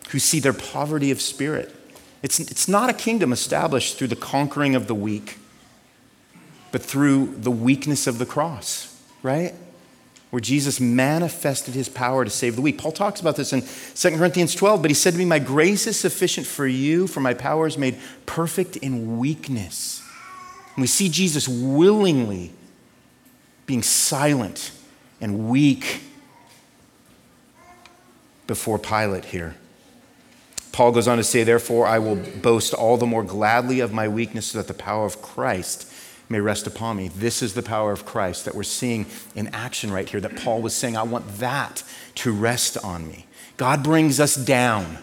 who 0.10 0.20
see 0.20 0.40
their 0.40 0.54
poverty 0.54 1.12
of 1.12 1.22
spirit. 1.22 1.74
It's, 2.22 2.40
it's 2.40 2.68
not 2.68 2.90
a 2.90 2.94
kingdom 2.94 3.32
established 3.32 3.98
through 3.98 4.08
the 4.08 4.16
conquering 4.16 4.76
of 4.76 4.88
the 4.88 4.96
weak, 4.96 5.38
but 6.72 6.82
through 6.82 7.36
the 7.38 7.52
weakness 7.52 8.08
of 8.08 8.18
the 8.18 8.26
cross, 8.26 9.00
right? 9.22 9.54
where 10.36 10.42
Jesus 10.42 10.82
manifested 10.82 11.74
his 11.76 11.88
power 11.88 12.26
to 12.26 12.30
save 12.30 12.58
the 12.58 12.62
weak. 12.62 12.78
Paul 12.78 12.92
talks 12.92 13.22
about 13.22 13.38
this 13.38 13.54
in 13.54 13.62
2 13.62 14.18
Corinthians 14.18 14.54
12, 14.54 14.82
but 14.82 14.92
he 14.92 14.96
said 14.96 15.14
to 15.14 15.18
me, 15.18 15.24
My 15.24 15.40
grace 15.40 15.88
is 15.88 15.98
sufficient 15.98 16.46
for 16.46 16.68
you, 16.68 17.08
for 17.08 17.22
my 17.22 17.34
power 17.34 17.68
is 17.68 17.78
made 17.78 17.98
perfect 18.26 18.76
in 18.76 19.18
weakness. 19.18 20.05
And 20.76 20.82
we 20.82 20.88
see 20.88 21.10
Jesus 21.10 21.48
willingly 21.48 22.52
being 23.66 23.82
silent 23.82 24.72
and 25.22 25.50
weak 25.50 26.02
before 28.48 28.78
Pilate 28.78 29.26
here. 29.26 29.56
Paul 30.72 30.92
goes 30.92 31.08
on 31.08 31.18
to 31.18 31.24
say, 31.24 31.44
Therefore, 31.44 31.88
I 31.88 32.00
will 32.00 32.18
boast 32.18 32.74
all 32.74 32.98
the 32.98 33.06
more 33.06 33.24
gladly 33.24 33.80
of 33.80 33.94
my 33.94 34.08
weakness 34.08 34.48
so 34.48 34.58
that 34.58 34.68
the 34.68 34.74
power 34.74 35.06
of 35.06 35.22
Christ 35.22 35.92
may 36.28 36.40
rest 36.40 36.68
upon 36.68 36.98
me. 36.98 37.08
This 37.08 37.42
is 37.42 37.54
the 37.54 37.64
power 37.64 37.92
of 37.92 38.06
Christ 38.06 38.46
that 38.46 38.56
we're 38.56 38.64
seeing 38.64 39.06
in 39.36 39.48
action 39.50 39.92
right 39.92 40.10
here, 40.10 40.20
that 40.20 40.36
Paul 40.36 40.62
was 40.62 40.76
saying, 40.76 40.98
I 40.98 41.04
want 41.04 41.38
that 41.38 41.84
to 42.16 42.32
rest 42.32 42.78
on 42.84 43.08
me. 43.08 43.26
God 43.58 43.84
brings 43.84 44.20
us 44.20 44.36
down 44.36 44.98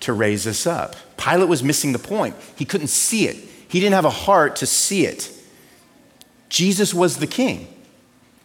to 0.00 0.12
raise 0.12 0.46
us 0.46 0.66
up. 0.66 0.96
Pilate 1.16 1.48
was 1.48 1.62
missing 1.62 1.92
the 1.92 1.98
point. 1.98 2.34
He 2.56 2.64
couldn't 2.64 2.88
see 2.88 3.28
it, 3.28 3.36
he 3.72 3.80
didn't 3.80 3.94
have 3.94 4.04
a 4.04 4.10
heart 4.10 4.56
to 4.56 4.66
see 4.66 5.06
it. 5.06 5.32
Jesus 6.50 6.92
was 6.92 7.16
the 7.16 7.26
king. 7.26 7.66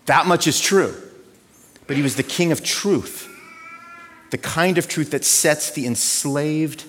That 0.06 0.26
much 0.26 0.48
is 0.48 0.58
true. 0.58 0.96
But 1.86 1.98
he 1.98 2.02
was 2.02 2.16
the 2.16 2.24
king 2.24 2.54
of 2.54 2.64
truth, 2.64 3.28
the 4.32 4.38
kind 4.38 4.78
of 4.78 4.88
truth 4.88 5.12
that 5.12 5.26
sets 5.26 5.72
the 5.72 5.86
enslaved 5.86 6.86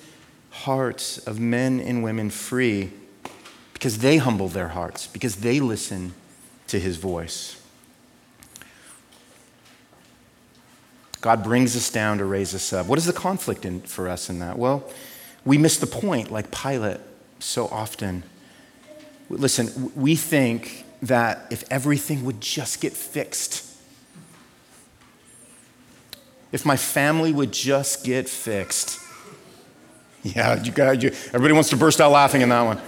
hearts 0.51 1.19
of 1.19 1.41
men 1.41 1.81
and 1.81 2.05
women 2.05 2.31
free 2.31 2.93
because 3.73 3.99
they 3.99 4.19
humble 4.19 4.47
their 4.47 4.69
hearts, 4.69 5.09
because 5.09 5.37
they 5.37 5.59
listen 5.59 6.15
to 6.69 6.79
his 6.79 6.97
voice. 6.97 7.61
God 11.21 11.43
brings 11.43 11.75
us 11.75 11.91
down 11.91 12.19
to 12.19 12.25
raise 12.25 12.55
us 12.55 12.73
up. 12.73 12.87
What 12.87 13.01
is 13.01 13.07
the 13.07 13.13
conflict 13.13 13.65
in, 13.65 13.81
for 13.81 14.09
us 14.09 14.31
in 14.31 14.39
that? 14.39 14.57
Well, 14.57 14.89
we 15.45 15.59
miss 15.59 15.77
the 15.77 15.89
point, 15.89 16.31
like 16.31 16.53
Pilate 16.53 17.01
so 17.39 17.67
often. 17.69 18.23
Listen, 19.31 19.93
we 19.95 20.17
think 20.17 20.85
that 21.03 21.47
if 21.51 21.65
everything 21.71 22.25
would 22.25 22.41
just 22.41 22.81
get 22.81 22.93
fixed, 22.93 23.65
if 26.51 26.65
my 26.65 26.77
family 26.77 27.33
would 27.33 27.53
just 27.53 28.05
get 28.05 28.29
fixed. 28.29 29.01
Yeah, 30.23 30.63
you 30.63 30.73
got, 30.73 31.03
you, 31.03 31.11
everybody 31.29 31.53
wants 31.53 31.71
to 31.71 31.77
burst 31.77 32.01
out 32.01 32.11
laughing 32.11 32.43
in 32.43 32.49
that 32.49 32.63
one 32.63 32.81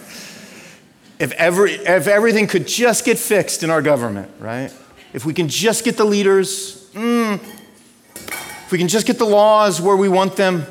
if, 1.20 1.32
every, 1.32 1.72
if 1.72 2.08
everything 2.08 2.46
could 2.46 2.66
just 2.66 3.04
get 3.04 3.18
fixed 3.18 3.62
in 3.62 3.68
our 3.70 3.82
government, 3.82 4.30
right? 4.40 4.72
If 5.12 5.26
we 5.26 5.34
can 5.34 5.48
just 5.48 5.84
get 5.84 5.98
the 5.98 6.04
leaders, 6.04 6.90
mm, 6.94 7.34
if 7.34 8.72
we 8.72 8.78
can 8.78 8.88
just 8.88 9.06
get 9.06 9.18
the 9.18 9.26
laws 9.26 9.82
where 9.82 9.96
we 9.96 10.08
want 10.08 10.36
them, 10.36 10.64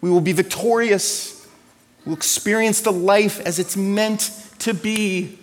we 0.00 0.10
will 0.10 0.20
be 0.20 0.32
victorious. 0.32 1.37
We'll 2.04 2.16
experience 2.16 2.80
the 2.80 2.92
life 2.92 3.40
as 3.40 3.58
it's 3.58 3.76
meant 3.76 4.30
to 4.60 4.74
be. 4.74 5.38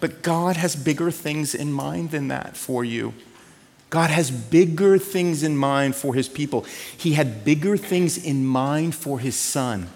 But 0.00 0.22
God 0.22 0.56
has 0.56 0.76
bigger 0.76 1.10
things 1.10 1.54
in 1.54 1.72
mind 1.72 2.10
than 2.10 2.28
that 2.28 2.56
for 2.56 2.84
you. 2.84 3.14
God 3.88 4.10
has 4.10 4.30
bigger 4.30 4.98
things 4.98 5.42
in 5.42 5.56
mind 5.56 5.94
for 5.94 6.14
his 6.14 6.28
people. 6.28 6.66
He 6.96 7.12
had 7.12 7.44
bigger 7.44 7.76
things 7.76 8.18
in 8.18 8.44
mind 8.44 8.94
for 8.94 9.20
his 9.20 9.36
son. 9.36 9.88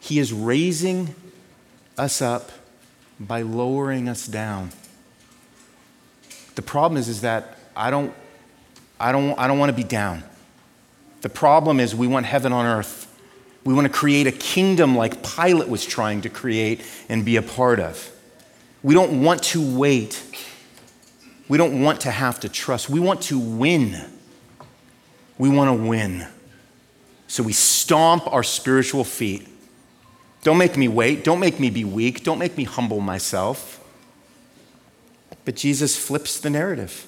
He 0.00 0.18
is 0.18 0.32
raising 0.32 1.14
us 1.96 2.20
up 2.20 2.50
by 3.20 3.42
lowering 3.42 4.08
us 4.08 4.26
down. 4.26 4.72
The 6.56 6.62
problem 6.62 6.98
is, 6.98 7.08
is 7.08 7.20
that 7.20 7.58
I 7.76 7.90
don't, 7.90 8.12
I 8.98 9.12
don't, 9.12 9.38
I 9.38 9.46
don't 9.46 9.58
want 9.58 9.70
to 9.70 9.76
be 9.76 9.84
down. 9.84 10.24
The 11.22 11.28
problem 11.28 11.80
is 11.80 11.94
we 11.94 12.06
want 12.06 12.26
heaven 12.26 12.52
on 12.52 12.66
earth. 12.66 13.08
We 13.64 13.74
want 13.74 13.86
to 13.86 13.92
create 13.92 14.26
a 14.26 14.32
kingdom 14.32 14.96
like 14.96 15.22
Pilate 15.22 15.68
was 15.68 15.84
trying 15.84 16.22
to 16.22 16.28
create 16.28 16.82
and 17.08 17.24
be 17.24 17.36
a 17.36 17.42
part 17.42 17.80
of. 17.80 18.10
We 18.82 18.94
don't 18.94 19.22
want 19.22 19.42
to 19.44 19.76
wait. 19.76 20.22
We 21.48 21.58
don't 21.58 21.80
want 21.80 22.02
to 22.02 22.10
have 22.10 22.40
to 22.40 22.48
trust. 22.48 22.90
We 22.90 23.00
want 23.00 23.22
to 23.22 23.38
win. 23.38 23.96
We 25.38 25.48
want 25.48 25.68
to 25.76 25.88
win. 25.88 26.26
So 27.28 27.42
we 27.42 27.52
stomp 27.52 28.26
our 28.32 28.42
spiritual 28.42 29.04
feet 29.04 29.48
don't 30.42 30.58
make 30.58 30.76
me 30.76 30.88
wait. 30.88 31.22
Don't 31.24 31.38
make 31.38 31.60
me 31.60 31.70
be 31.70 31.84
weak. 31.84 32.24
Don't 32.24 32.38
make 32.38 32.56
me 32.56 32.64
humble 32.64 33.00
myself. 33.00 33.78
But 35.44 35.54
Jesus 35.54 35.96
flips 35.96 36.40
the 36.40 36.50
narrative. 36.50 37.06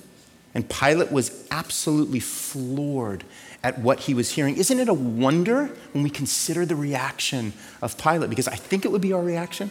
And 0.55 0.69
Pilate 0.69 1.11
was 1.11 1.47
absolutely 1.51 2.21
floored 2.21 3.25
at 3.65 3.79
what 3.79 4.01
he 4.01 4.15
was 4.15 4.31
hearing. 4.31 4.57
Isn't 4.59 4.79
it 4.79 4.89
a 4.91 4.95
wonder 4.95 5.71
when 5.93 6.05
we 6.05 6.11
consider 6.11 6.67
the 6.67 6.77
reaction 6.77 7.55
of 7.81 7.97
Pilate? 7.97 8.29
Because 8.29 8.47
I 8.47 8.57
think 8.57 8.85
it 8.85 8.93
would 8.93 9.01
be 9.01 9.15
our 9.15 9.23
reaction. 9.23 9.71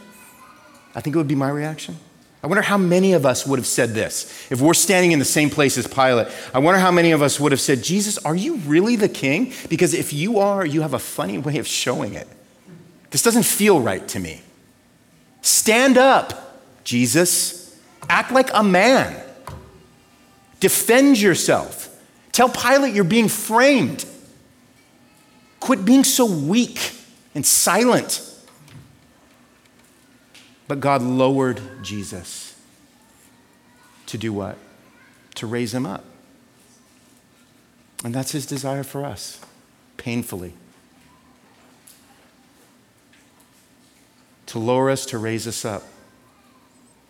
I 0.96 1.00
think 1.00 1.16
it 1.16 1.20
would 1.20 1.28
be 1.28 1.36
my 1.36 1.50
reaction. 1.50 1.98
I 2.44 2.48
wonder 2.48 2.64
how 2.64 2.78
many 2.78 3.14
of 3.14 3.26
us 3.26 3.46
would 3.46 3.60
have 3.60 3.68
said 3.68 3.92
this. 3.92 4.52
If 4.52 4.60
we're 4.60 4.74
standing 4.74 5.12
in 5.12 5.20
the 5.20 5.26
same 5.26 5.50
place 5.50 5.78
as 5.78 5.88
Pilate, 5.88 6.28
I 6.54 6.60
wonder 6.60 6.80
how 6.80 6.92
many 6.92 7.12
of 7.12 7.22
us 7.22 7.40
would 7.40 7.52
have 7.52 7.62
said, 7.62 7.84
Jesus, 7.84 8.18
are 8.18 8.36
you 8.36 8.58
really 8.66 8.96
the 8.96 9.08
king? 9.08 9.54
Because 9.70 9.94
if 9.94 10.12
you 10.12 10.40
are, 10.40 10.66
you 10.66 10.82
have 10.82 10.96
a 10.96 11.00
funny 11.00 11.38
way 11.38 11.60
of 11.60 11.68
showing 11.68 12.16
it. 12.16 12.28
This 13.12 13.22
doesn't 13.22 13.46
feel 13.46 13.80
right 13.80 14.06
to 14.10 14.20
me. 14.20 14.42
Stand 15.44 16.00
up, 16.00 16.60
Jesus. 16.84 17.80
Act 18.10 18.32
like 18.32 18.50
a 18.54 18.64
man. 18.64 19.24
Defend 20.60 21.22
yourself. 21.22 21.93
Tell 22.34 22.50
Pilate 22.50 22.94
you're 22.94 23.06
being 23.06 23.30
framed. 23.30 24.06
Quit 25.62 25.86
being 25.86 26.04
so 26.04 26.26
weak 26.26 26.94
and 27.34 27.46
silent. 27.46 28.22
But 30.68 30.82
God 30.82 31.02
lowered 31.02 31.62
Jesus 31.84 32.60
to 34.08 34.18
do 34.18 34.34
what? 34.34 34.58
To 35.36 35.48
raise 35.48 35.74
him 35.74 35.86
up. 35.86 36.04
And 38.04 38.14
that's 38.14 38.32
his 38.32 38.46
desire 38.46 38.84
for 38.84 39.06
us, 39.06 39.40
painfully. 39.98 40.54
To 44.48 44.60
lower 44.60 44.90
us, 44.90 45.06
to 45.08 45.18
raise 45.18 45.48
us 45.48 45.64
up. 45.64 45.84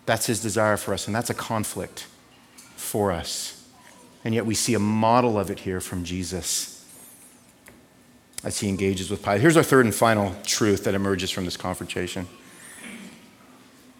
That's 0.05 0.25
his 0.25 0.41
desire 0.41 0.77
for 0.77 0.93
us, 0.93 1.07
and 1.07 1.15
that's 1.15 1.29
a 1.29 1.33
conflict 1.33 2.07
for 2.75 3.11
us. 3.11 3.62
And 4.23 4.33
yet 4.33 4.45
we 4.45 4.55
see 4.55 4.73
a 4.73 4.79
model 4.79 5.37
of 5.37 5.49
it 5.49 5.59
here 5.59 5.81
from 5.81 6.03
Jesus 6.03 6.85
as 8.43 8.59
he 8.59 8.69
engages 8.69 9.09
with 9.09 9.23
Pilate. 9.23 9.41
Here's 9.41 9.57
our 9.57 9.63
third 9.63 9.85
and 9.85 9.93
final 9.93 10.35
truth 10.43 10.83
that 10.85 10.93
emerges 10.93 11.29
from 11.29 11.45
this 11.45 11.57
confrontation. 11.57 12.27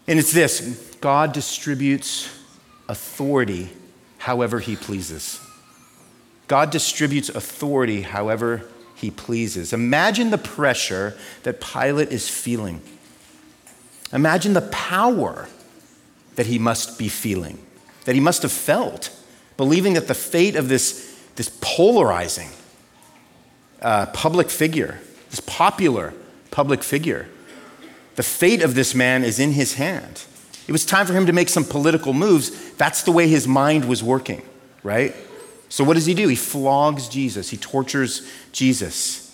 And 0.07 0.19
it's 0.19 0.33
this 0.33 0.95
God 1.01 1.33
distributes 1.33 2.29
authority 2.87 3.69
however 4.17 4.59
he 4.59 4.75
pleases. 4.75 5.39
God 6.47 6.71
distributes 6.71 7.29
authority 7.29 8.01
however 8.01 8.63
he 8.95 9.11
pleases. 9.11 9.73
Imagine 9.73 10.29
the 10.29 10.37
pressure 10.37 11.17
that 11.43 11.61
Pilate 11.61 12.11
is 12.11 12.29
feeling. 12.29 12.81
Imagine 14.11 14.53
the 14.53 14.61
power 14.61 15.47
that 16.35 16.45
he 16.45 16.59
must 16.59 16.99
be 16.99 17.07
feeling, 17.07 17.57
that 18.05 18.15
he 18.15 18.21
must 18.21 18.41
have 18.43 18.51
felt, 18.51 19.09
believing 19.63 19.93
that 19.93 20.09
the 20.09 20.13
fate 20.13 20.57
of 20.57 20.67
this, 20.67 21.17
this 21.37 21.57
polarizing 21.61 22.49
uh, 23.81 24.05
public 24.07 24.49
figure, 24.49 24.99
this 25.29 25.39
popular 25.39 26.13
public 26.51 26.83
figure, 26.83 27.29
the 28.15 28.23
fate 28.23 28.61
of 28.61 28.75
this 28.75 28.93
man 28.93 29.23
is 29.23 29.39
in 29.39 29.53
his 29.53 29.75
hand. 29.75 30.25
It 30.67 30.73
was 30.73 30.85
time 30.85 31.05
for 31.05 31.13
him 31.13 31.27
to 31.27 31.31
make 31.31 31.47
some 31.47 31.63
political 31.63 32.11
moves. 32.11 32.73
That's 32.73 33.03
the 33.03 33.13
way 33.13 33.29
his 33.29 33.47
mind 33.47 33.85
was 33.85 34.03
working, 34.03 34.41
right? 34.83 35.15
So, 35.69 35.85
what 35.85 35.93
does 35.93 36.07
he 36.07 36.13
do? 36.13 36.27
He 36.27 36.35
flogs 36.35 37.07
Jesus, 37.07 37.49
he 37.49 37.55
tortures 37.55 38.29
Jesus. 38.51 39.33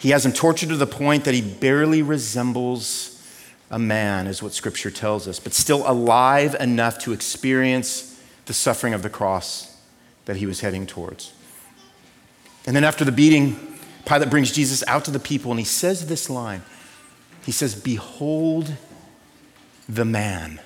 He 0.00 0.10
has 0.10 0.26
him 0.26 0.32
tortured 0.32 0.70
to 0.70 0.76
the 0.76 0.88
point 0.88 1.24
that 1.24 1.34
he 1.34 1.40
barely 1.40 2.02
resembles 2.02 3.24
a 3.70 3.78
man, 3.78 4.26
is 4.26 4.42
what 4.42 4.54
scripture 4.54 4.90
tells 4.90 5.28
us, 5.28 5.38
but 5.38 5.52
still 5.52 5.88
alive 5.88 6.56
enough 6.58 6.98
to 7.00 7.12
experience 7.12 8.09
the 8.50 8.54
suffering 8.54 8.94
of 8.94 9.02
the 9.02 9.08
cross 9.08 9.80
that 10.24 10.34
he 10.34 10.44
was 10.44 10.58
heading 10.60 10.84
towards. 10.84 11.32
And 12.66 12.74
then 12.74 12.82
after 12.82 13.04
the 13.04 13.12
beating, 13.12 13.56
Pilate 14.04 14.28
brings 14.28 14.50
Jesus 14.50 14.82
out 14.88 15.04
to 15.04 15.12
the 15.12 15.20
people 15.20 15.52
and 15.52 15.60
he 15.60 15.64
says 15.64 16.08
this 16.08 16.28
line 16.28 16.64
He 17.46 17.52
says, 17.52 17.76
Behold 17.76 18.72
the 19.88 20.04
man. 20.04 20.60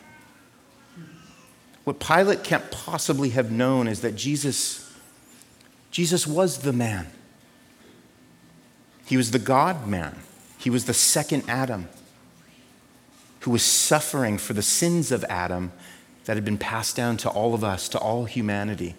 What 1.85 2.01
Pilate 2.01 2.43
can't 2.43 2.71
possibly 2.71 3.29
have 3.31 3.53
known 3.53 3.87
is 3.87 4.01
that 4.01 4.17
Jesus, 4.17 4.91
Jesus 5.91 6.27
was 6.27 6.61
the 6.61 6.73
man. 6.73 7.09
He 9.05 9.19
was 9.19 9.31
the 9.31 9.39
God 9.39 9.87
man. 9.87 10.21
He 10.57 10.71
was 10.71 10.87
the 10.87 10.95
second 10.95 11.45
Adam 11.49 11.91
who 13.41 13.51
was 13.51 13.63
suffering 13.63 14.39
for 14.39 14.55
the 14.55 14.63
sins 14.63 15.13
of 15.13 15.23
Adam 15.25 15.71
that 16.25 16.37
had 16.37 16.45
been 16.45 16.59
passed 16.59 16.97
down 16.97 17.17
to 17.19 17.29
all 17.29 17.55
of 17.55 17.63
us, 17.63 17.89
to 17.91 17.99
all 17.99 18.25
humanity. 18.25 18.95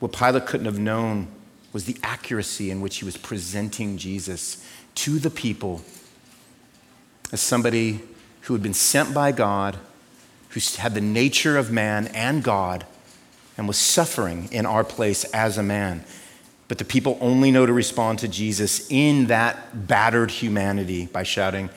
What 0.00 0.12
Pilate 0.12 0.46
couldn't 0.46 0.66
have 0.66 0.78
known 0.78 1.28
was 1.72 1.84
the 1.84 1.96
accuracy 2.02 2.70
in 2.70 2.80
which 2.80 2.98
he 2.98 3.04
was 3.04 3.16
presenting 3.16 3.98
Jesus 3.98 4.64
to 4.94 5.18
the 5.18 5.30
people 5.30 5.82
as 7.30 7.40
somebody 7.40 8.00
who 8.42 8.54
had 8.54 8.62
been 8.62 8.74
sent 8.74 9.12
by 9.12 9.32
God, 9.32 9.76
who 10.50 10.60
had 10.78 10.94
the 10.94 11.00
nature 11.00 11.58
of 11.58 11.70
man 11.70 12.06
and 12.08 12.42
God, 12.42 12.86
and 13.58 13.68
was 13.68 13.76
suffering 13.76 14.48
in 14.50 14.64
our 14.64 14.84
place 14.84 15.24
as 15.24 15.58
a 15.58 15.62
man. 15.62 16.04
But 16.68 16.78
the 16.78 16.84
people 16.84 17.18
only 17.20 17.50
know 17.50 17.66
to 17.66 17.72
respond 17.72 18.20
to 18.20 18.28
Jesus 18.28 18.86
in 18.90 19.26
that 19.26 19.86
battered 19.86 20.30
humanity 20.30 21.06
by 21.06 21.22
shouting, 21.22 21.70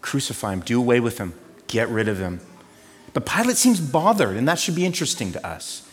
Crucify 0.00 0.52
him, 0.52 0.60
do 0.60 0.78
away 0.78 1.00
with 1.00 1.18
him, 1.18 1.34
get 1.68 1.88
rid 1.88 2.08
of 2.08 2.18
him. 2.18 2.40
But 3.14 3.24
Pilate 3.26 3.56
seems 3.56 3.80
bothered, 3.80 4.36
and 4.36 4.48
that 4.48 4.58
should 4.58 4.74
be 4.74 4.84
interesting 4.84 5.32
to 5.32 5.46
us. 5.46 5.88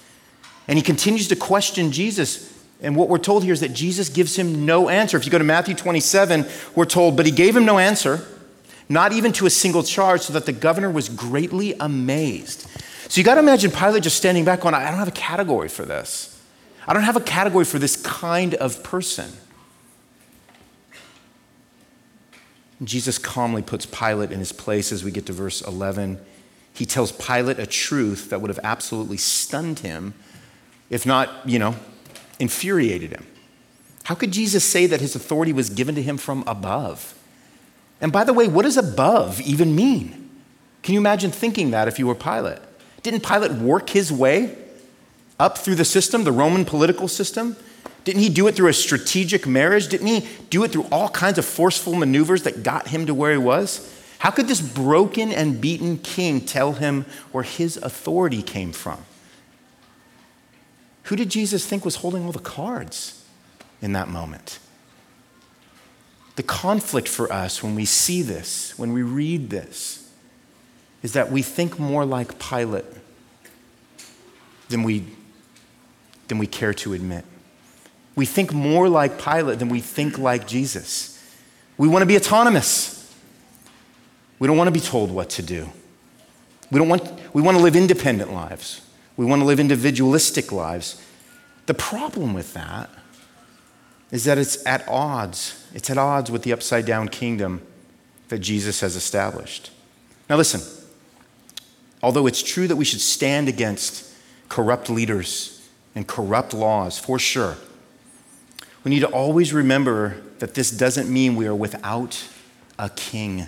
And 0.68 0.78
he 0.78 0.84
continues 0.84 1.28
to 1.30 1.36
question 1.36 1.92
Jesus. 1.92 2.54
And 2.82 2.96
what 2.96 3.08
we're 3.08 3.20
told 3.20 3.44
here 3.44 3.54
is 3.54 3.62
that 3.62 3.74
Jesus 3.74 4.10
gives 4.10 4.36
him 4.36 4.66
no 4.66 4.90
answer. 4.90 5.18
If 5.18 5.26
you 5.26 5.32
go 5.32 5.38
to 5.38 5.44
Matthew 5.44 5.76
27, 5.76 6.46
we're 6.76 6.86
told, 6.86 7.16
but 7.16 7.26
he 7.26 7.32
gave 7.32 7.56
him 7.56 7.66
no 7.66 7.78
answer, 7.78 8.26
not 8.90 9.14
even 9.14 9.32
to 9.34 9.46
a 9.46 9.50
single 9.50 9.84
charge, 9.84 10.22
so 10.22 10.34
that 10.34 10.46
the 10.46 10.52
governor 10.52 10.90
was 10.90 11.08
greatly 11.08 11.74
amazed. 11.80 12.68
So 13.08 13.20
you 13.22 13.24
got 13.24 13.36
to 13.36 13.42
imagine 13.42 13.72
Pilate 13.72 14.04
just 14.04 14.18
standing 14.18 14.46
back 14.46 14.62
going, 14.62 14.74
I 14.74 14.90
don't 14.90 15.00
have 15.00 15.08
a 15.08 15.12
category 15.12 15.70
for 15.70 15.86
this. 15.86 16.32
I 16.88 16.94
don't 16.94 17.04
have 17.04 17.16
a 17.16 17.22
category 17.22 17.66
for 17.66 17.80
this 17.80 17.96
kind 17.96 18.56
of 18.56 18.84
person. 18.84 19.32
Jesus 22.84 23.18
calmly 23.18 23.62
puts 23.62 23.86
Pilate 23.86 24.32
in 24.32 24.40
his 24.40 24.52
place 24.52 24.92
as 24.92 25.04
we 25.04 25.12
get 25.12 25.26
to 25.28 25.34
verse 25.34 25.62
11. 25.62 26.20
He 26.74 26.86
tells 26.86 27.12
Pilate 27.14 27.60
a 27.60 27.66
truth 27.66 28.30
that 28.30 28.42
would 28.42 28.50
have 28.50 28.60
absolutely 28.64 29.18
stunned 29.18 29.80
him 29.80 30.14
if 30.90 31.06
not, 31.06 31.30
you 31.46 31.60
know, 31.60 31.76
infuriated 32.40 33.12
him. 33.12 33.26
How 34.04 34.16
could 34.16 34.32
Jesus 34.32 34.64
say 34.64 34.86
that 34.86 35.02
his 35.02 35.16
authority 35.16 35.52
was 35.52 35.70
given 35.70 35.96
to 35.96 36.02
him 36.02 36.18
from 36.18 36.44
above? 36.46 37.18
And 38.02 38.12
by 38.12 38.24
the 38.24 38.34
way, 38.34 38.48
what 38.48 38.64
does 38.64 38.78
above 38.78 39.42
even 39.42 39.76
mean? 39.76 40.30
Can 40.84 40.94
you 40.94 41.00
imagine 41.00 41.32
thinking 41.32 41.72
that 41.72 41.88
if 41.88 41.98
you 41.98 42.06
were 42.06 42.16
Pilate? 42.16 42.60
Didn't 43.02 43.26
Pilate 43.26 43.54
work 43.54 43.90
his 43.90 44.12
way 44.12 44.56
up 45.40 45.58
through 45.58 45.76
the 45.76 45.86
system, 45.86 46.24
the 46.24 46.32
Roman 46.32 46.66
political 46.66 47.08
system? 47.08 47.56
Didn't 48.06 48.22
he 48.22 48.30
do 48.30 48.48
it 48.48 48.56
through 48.56 48.70
a 48.70 48.74
strategic 48.74 49.48
marriage? 49.48 49.88
Didn't 49.88 50.08
he 50.08 50.28
do 50.52 50.64
it 50.64 50.72
through 50.72 50.88
all 50.92 51.10
kinds 51.10 51.40
of 51.40 51.46
forceful 51.46 51.96
maneuvers 51.96 52.44
that 52.44 52.64
got 52.64 52.88
him 52.88 53.08
to 53.08 53.14
where 53.14 53.32
he 53.32 53.38
was? 53.38 53.92
How 54.20 54.30
could 54.30 54.48
this 54.48 54.62
broken 54.62 55.32
and 55.32 55.60
beaten 55.60 55.98
king 55.98 56.42
tell 56.42 56.74
him 56.74 57.06
where 57.32 57.44
his 57.44 57.78
authority 57.78 58.44
came 58.44 58.72
from? 58.72 59.00
Who 61.04 61.16
did 61.16 61.30
Jesus 61.30 61.66
think 61.66 61.84
was 61.84 61.98
holding 61.98 62.26
all 62.26 62.32
the 62.32 62.40
cards 62.40 63.24
in 63.82 63.94
that 63.94 64.08
moment? 64.08 64.60
The 66.36 66.44
conflict 66.44 67.08
for 67.08 67.32
us 67.32 67.64
when 67.64 67.74
we 67.74 67.86
see 67.86 68.22
this, 68.22 68.78
when 68.78 68.94
we 68.94 69.02
read 69.02 69.50
this, 69.50 70.12
is 71.02 71.14
that 71.14 71.32
we 71.32 71.42
think 71.42 71.80
more 71.80 72.06
like 72.06 72.40
Pilate 72.40 72.86
than 74.70 74.84
we, 74.84 75.06
than 76.28 76.38
we 76.38 76.46
care 76.46 76.74
to 76.74 76.94
admit. 76.94 77.26
We 78.16 78.26
think 78.26 78.54
more 78.54 78.88
like 78.88 79.22
Pilate 79.22 79.60
than 79.60 79.70
we 79.70 79.82
think 79.82 80.18
like 80.18 80.48
Jesus. 80.48 81.12
We 81.78 81.88
want 81.88 82.02
to 82.02 82.06
be 82.06 82.16
autonomous. 82.16 83.14
We 84.40 84.48
don't 84.48 84.58
want 84.58 84.68
to 84.68 84.72
be 84.72 84.80
told 84.80 85.12
what 85.12 85.30
to 85.32 85.42
do. 85.42 85.70
We, 86.72 86.80
don't 86.80 86.90
want, 86.90 87.12
we 87.34 87.42
want 87.42 87.58
to 87.58 87.64
live 87.64 87.76
independent 87.76 88.34
lives. 88.34 88.82
We 89.18 89.26
want 89.26 89.42
to 89.42 89.46
live 89.46 89.60
individualistic 89.60 90.52
lives. 90.52 91.02
The 91.66 91.74
problem 91.74 92.34
with 92.34 92.54
that 92.54 92.90
is 94.12 94.24
that 94.26 94.38
it's 94.38 94.66
at 94.66 94.88
odds. 94.88 95.68
It's 95.74 95.90
at 95.90 95.98
odds 95.98 96.32
with 96.32 96.44
the 96.44 96.54
upside 96.54 96.86
down 96.86 97.10
kingdom 97.10 97.62
that 98.30 98.40
Jesus 98.40 98.80
has 98.82 98.96
established. 98.96 99.72
Now, 100.30 100.38
listen, 100.38 100.62
although 102.02 102.28
it's 102.28 102.42
true 102.42 102.68
that 102.68 102.76
we 102.76 102.86
should 102.86 103.02
stand 103.02 103.48
against 103.48 104.12
corrupt 104.50 104.90
leaders 104.90 105.68
and 105.96 106.08
corrupt 106.08 106.54
laws, 106.54 106.98
for 106.98 107.20
sure, 107.20 107.58
we 108.86 108.92
need 108.92 109.00
to 109.00 109.08
always 109.08 109.52
remember 109.52 110.16
that 110.38 110.54
this 110.54 110.70
doesn't 110.70 111.12
mean 111.12 111.36
we 111.36 111.48
are 111.48 111.56
without 111.56 112.24
a 112.78 112.88
king 112.90 113.48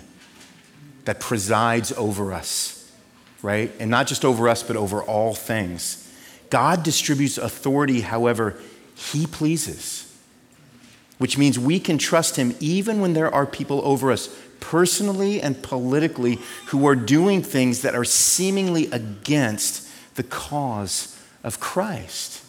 that 1.04 1.20
presides 1.20 1.92
over 1.92 2.32
us, 2.32 2.92
right? 3.40 3.72
And 3.78 3.88
not 3.88 4.08
just 4.08 4.24
over 4.24 4.48
us, 4.48 4.64
but 4.64 4.74
over 4.74 5.00
all 5.00 5.34
things. 5.34 6.12
God 6.50 6.82
distributes 6.82 7.38
authority 7.38 8.00
however 8.00 8.58
he 8.96 9.28
pleases, 9.28 10.12
which 11.18 11.38
means 11.38 11.56
we 11.56 11.78
can 11.78 11.98
trust 11.98 12.34
him 12.34 12.56
even 12.58 13.00
when 13.00 13.12
there 13.12 13.32
are 13.32 13.46
people 13.46 13.80
over 13.84 14.10
us, 14.10 14.28
personally 14.58 15.40
and 15.40 15.62
politically, 15.62 16.40
who 16.66 16.84
are 16.84 16.96
doing 16.96 17.42
things 17.44 17.82
that 17.82 17.94
are 17.94 18.04
seemingly 18.04 18.86
against 18.90 19.88
the 20.16 20.24
cause 20.24 21.16
of 21.44 21.60
Christ. 21.60 22.42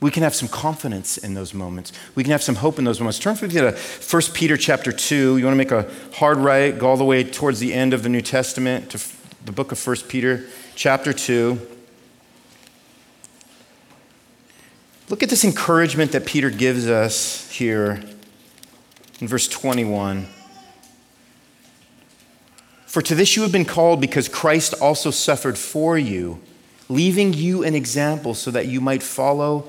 We 0.00 0.10
can 0.10 0.22
have 0.22 0.34
some 0.34 0.48
confidence 0.48 1.18
in 1.18 1.34
those 1.34 1.52
moments. 1.52 1.92
We 2.14 2.24
can 2.24 2.32
have 2.32 2.42
some 2.42 2.54
hope 2.54 2.78
in 2.78 2.84
those 2.84 3.00
moments. 3.00 3.18
Turn 3.18 3.36
with 3.40 3.54
me 3.54 3.60
to 3.60 3.72
1 3.72 4.22
Peter 4.32 4.56
chapter 4.56 4.92
2. 4.92 5.36
You 5.36 5.44
want 5.44 5.52
to 5.52 5.58
make 5.58 5.72
a 5.72 5.90
hard 6.14 6.38
right, 6.38 6.76
go 6.76 6.88
all 6.88 6.96
the 6.96 7.04
way 7.04 7.22
towards 7.22 7.60
the 7.60 7.74
end 7.74 7.92
of 7.92 8.02
the 8.02 8.08
New 8.08 8.22
Testament 8.22 8.90
to 8.90 9.00
the 9.44 9.52
book 9.52 9.72
of 9.72 9.86
1 9.86 9.96
Peter, 10.08 10.46
chapter 10.74 11.12
2. 11.12 11.60
Look 15.10 15.22
at 15.22 15.28
this 15.28 15.44
encouragement 15.44 16.12
that 16.12 16.24
Peter 16.24 16.50
gives 16.50 16.88
us 16.88 17.50
here 17.50 18.02
in 19.20 19.28
verse 19.28 19.48
21. 19.48 20.26
For 22.86 23.02
to 23.02 23.14
this 23.14 23.36
you 23.36 23.42
have 23.42 23.52
been 23.52 23.64
called 23.64 24.00
because 24.00 24.28
Christ 24.28 24.74
also 24.80 25.10
suffered 25.10 25.58
for 25.58 25.98
you, 25.98 26.40
leaving 26.88 27.32
you 27.32 27.64
an 27.64 27.74
example 27.74 28.34
so 28.34 28.50
that 28.50 28.66
you 28.66 28.80
might 28.80 29.02
follow 29.02 29.68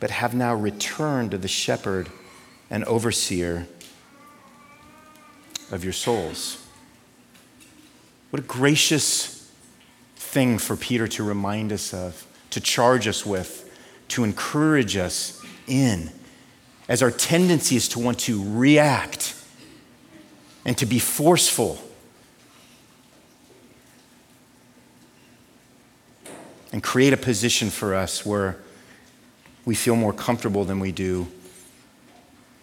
but 0.00 0.10
have 0.10 0.34
now 0.34 0.54
returned 0.54 1.32
to 1.32 1.38
the 1.38 1.48
shepherd 1.48 2.08
and 2.70 2.84
overseer 2.84 3.66
of 5.70 5.84
your 5.84 5.92
souls. 5.92 6.64
What 8.30 8.40
a 8.40 8.46
gracious 8.46 9.50
thing 10.16 10.58
for 10.58 10.76
Peter 10.76 11.08
to 11.08 11.22
remind 11.22 11.72
us 11.72 11.94
of, 11.94 12.26
to 12.50 12.60
charge 12.60 13.08
us 13.08 13.24
with, 13.24 13.64
to 14.08 14.24
encourage 14.24 14.96
us 14.96 15.42
in, 15.66 16.10
as 16.88 17.02
our 17.02 17.10
tendency 17.10 17.76
is 17.76 17.88
to 17.88 17.98
want 17.98 18.18
to 18.20 18.42
react 18.54 19.34
and 20.64 20.76
to 20.78 20.86
be 20.86 20.98
forceful 20.98 21.78
and 26.72 26.82
create 26.82 27.12
a 27.12 27.16
position 27.16 27.70
for 27.70 27.94
us 27.94 28.24
where 28.26 28.58
we 29.68 29.74
feel 29.74 29.94
more 29.94 30.14
comfortable 30.14 30.64
than 30.64 30.80
we 30.80 30.90
do 30.90 31.28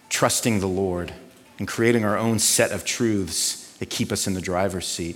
trusting 0.09 0.59
the 0.59 0.67
Lord 0.67 1.13
and 1.59 1.67
creating 1.67 2.03
our 2.03 2.17
own 2.17 2.39
set 2.39 2.71
of 2.71 2.83
truths 2.83 3.77
that 3.77 3.91
keep 3.91 4.11
us 4.11 4.25
in 4.25 4.33
the 4.33 4.41
driver's 4.41 4.87
seat. 4.87 5.15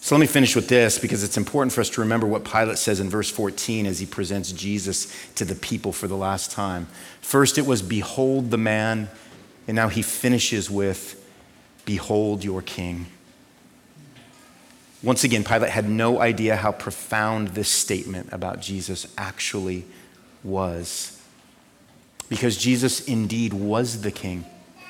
So 0.00 0.16
let 0.16 0.20
me 0.20 0.26
finish 0.26 0.56
with 0.56 0.66
this 0.66 0.98
because 0.98 1.22
it's 1.22 1.36
important 1.36 1.72
for 1.72 1.82
us 1.82 1.90
to 1.90 2.00
remember 2.00 2.26
what 2.26 2.44
Pilate 2.44 2.78
says 2.78 2.98
in 2.98 3.10
verse 3.10 3.30
14 3.30 3.86
as 3.86 4.00
he 4.00 4.06
presents 4.06 4.50
Jesus 4.50 5.06
to 5.36 5.44
the 5.44 5.54
people 5.54 5.92
for 5.92 6.08
the 6.08 6.16
last 6.16 6.50
time. 6.50 6.88
First, 7.20 7.56
it 7.56 7.64
was, 7.64 7.80
Behold 7.80 8.50
the 8.50 8.58
man, 8.58 9.08
and 9.68 9.76
now 9.76 9.86
he 9.86 10.02
finishes 10.02 10.68
with, 10.68 11.24
Behold 11.84 12.42
your 12.42 12.60
king. 12.60 13.06
Once 15.02 15.24
again, 15.24 15.42
Pilate 15.42 15.70
had 15.70 15.88
no 15.88 16.20
idea 16.20 16.56
how 16.56 16.70
profound 16.70 17.48
this 17.48 17.68
statement 17.68 18.28
about 18.32 18.60
Jesus 18.60 19.06
actually 19.18 19.84
was. 20.44 21.20
Because 22.28 22.56
Jesus 22.56 23.06
indeed 23.06 23.52
was 23.52 24.02
the 24.02 24.12
king. 24.12 24.44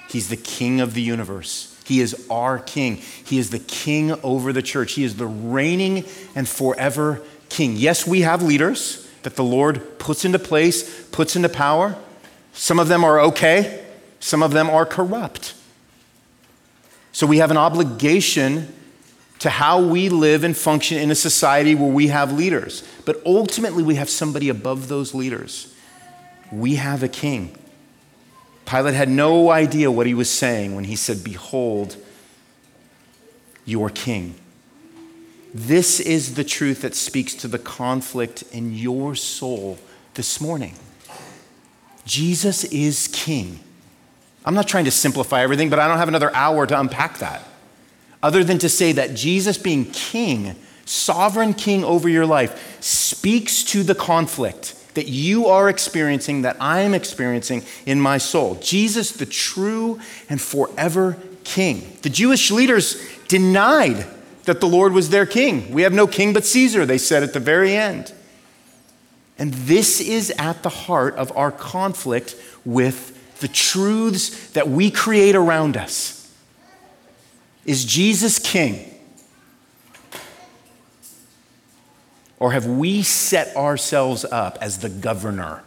He's 0.09 0.29
the 0.29 0.37
king 0.37 0.81
of 0.81 0.95
the 0.95 1.01
universe. 1.01 1.81
He 1.85 2.01
is 2.01 2.27
our 2.31 2.59
king. 2.59 2.97
He 2.97 3.39
is 3.39 3.51
the 3.51 3.59
king 3.59 4.13
over 4.23 4.53
the 4.53 4.63
church. 4.63 4.93
He 4.93 5.05
is 5.05 5.17
the 5.17 5.27
reigning 5.27 6.05
and 6.35 6.49
forever 6.49 7.23
king. 7.49 7.77
Yes, 7.77 8.07
we 8.07 8.21
have 8.21 8.43
leaders 8.43 9.09
that 9.23 9.37
the 9.37 9.45
Lord 9.45 9.99
puts 9.99 10.25
into 10.25 10.39
place, 10.39 11.07
puts 11.07 11.37
into 11.37 11.49
power. 11.49 11.97
Some 12.53 12.79
of 12.79 12.89
them 12.89 13.03
are 13.05 13.19
okay, 13.21 13.85
some 14.21 14.43
of 14.43 14.53
them 14.53 14.69
are 14.69 14.85
corrupt. 14.85 15.55
So 17.13 17.27
we 17.27 17.39
have 17.39 17.51
an 17.51 17.57
obligation 17.57 18.73
to 19.43 19.51
how 19.51 19.81
we 19.81 20.09
live 20.09 20.45
and 20.45 20.57
function 20.57 20.99
in 20.99 21.11
a 21.11 21.17
society 21.17 21.75
where 21.75 21.91
we 21.91 22.07
have 22.07 22.33
leaders. 22.33 22.85
But 23.05 23.21
ultimately, 23.27 23.83
we 23.83 23.97
have 23.97 24.09
somebody 24.09 24.49
above 24.49 24.87
those 24.87 25.15
leaders. 25.15 25.75
We 26.53 26.77
have 26.77 27.03
a 27.03 27.09
king. 27.09 27.59
Pilate 28.67 28.95
had 28.95 29.09
no 29.09 29.51
idea 29.51 29.91
what 29.91 30.07
he 30.07 30.15
was 30.15 30.31
saying 30.31 30.77
when 30.77 30.85
he 30.85 30.95
said, 30.95 31.25
Behold, 31.25 31.97
your 33.65 33.91
king. 33.91 34.37
This 35.53 35.99
is 35.99 36.37
the 36.37 36.45
truth 36.45 36.83
that 36.83 36.95
speaks 36.95 37.35
to 37.35 37.49
the 37.49 37.59
conflict 37.59 38.45
in 38.53 38.73
your 38.73 39.17
soul 39.17 39.77
this 40.15 40.41
morning. 40.41 40.77
Jesus 42.05 42.63
is 42.63 43.09
king. 43.09 43.59
I'm 44.45 44.55
not 44.55 44.69
trying 44.69 44.85
to 44.85 44.93
simplify 44.93 45.43
everything, 45.43 45.69
but 45.69 45.81
I 45.81 45.89
don't 45.89 45.99
have 45.99 46.07
another 46.07 46.33
hour 46.33 46.65
to 46.65 46.79
unpack 46.79 47.19
that 47.19 47.49
other 48.23 48.45
than 48.45 48.59
to 48.59 48.69
say 48.69 48.93
that 48.93 49.15
Jesus 49.15 49.59
being 49.59 49.87
king, 49.87 50.55
sovereign 50.85 51.55
king 51.55 51.85
over 51.85 52.09
your 52.09 52.27
life, 52.27 52.83
speaks 52.83 53.65
to 53.65 53.83
the 53.83 53.95
conflict 53.95 54.77
that 54.95 55.09
you 55.09 55.47
are 55.47 55.69
experiencing, 55.69 56.43
that 56.43 56.57
I 56.61 56.81
am 56.81 56.95
experiencing 56.95 57.63
in 57.87 58.01
my 58.01 58.19
soul. 58.19 58.57
Jesus, 58.57 59.13
the 59.13 59.27
true 59.27 59.99
and 60.29 60.41
forever 60.41 61.17
king. 61.45 61.97
The 62.03 62.11
Jewish 62.11 62.51
leaders 62.51 63.03
denied 63.29 64.07
that 64.45 64.61
the 64.61 64.69
Lord 64.69 64.93
was 64.93 65.11
their 65.11 65.27
king. 65.27 65.73
We 65.73 65.83
have 65.83 65.93
no 65.93 66.07
king 66.07 66.33
but 66.33 66.45
Caesar, 66.45 66.85
they 66.85 66.99
said 66.99 67.23
at 67.23 67.33
the 67.33 67.41
very 67.41 67.75
end. 67.75 68.13
And 69.39 69.55
this 69.55 70.01
is 70.01 70.31
at 70.39 70.63
the 70.63 70.69
heart 70.69 71.15
of 71.15 71.35
our 71.37 71.51
conflict 71.51 72.37
with 72.65 73.41
the 73.41 73.49
truths 73.49 74.51
that 74.51 74.69
we 74.69 74.91
create 74.91 75.35
around 75.35 75.77
us. 75.77 76.22
Is 77.65 77.85
Jesus 77.85 78.39
king? 78.39 78.89
Or 82.39 82.51
have 82.53 82.67
we 82.67 83.03
set 83.03 83.57
ourselves 83.57 84.25
up 84.25 84.59
as 84.61 84.79
the 84.79 84.89
governor? 84.89 85.63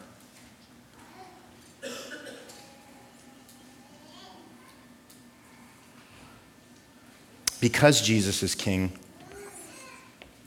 Because 7.62 8.02
Jesus 8.02 8.44
is 8.44 8.54
king, 8.54 8.92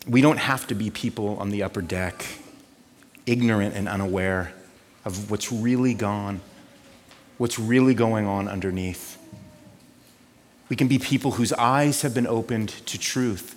we 0.06 0.20
don't 0.20 0.38
have 0.38 0.66
to 0.68 0.74
be 0.74 0.90
people 0.90 1.36
on 1.38 1.50
the 1.50 1.62
upper 1.62 1.82
deck, 1.82 2.24
ignorant 3.26 3.74
and 3.74 3.88
unaware 3.88 4.52
of 5.04 5.30
what's 5.30 5.50
really 5.50 5.94
gone, 5.94 6.40
what's 7.38 7.58
really 7.58 7.94
going 7.94 8.26
on 8.26 8.48
underneath. 8.48 9.17
We 10.68 10.76
can 10.76 10.88
be 10.88 10.98
people 10.98 11.32
whose 11.32 11.52
eyes 11.54 12.02
have 12.02 12.14
been 12.14 12.26
opened 12.26 12.68
to 12.86 12.98
truth. 12.98 13.54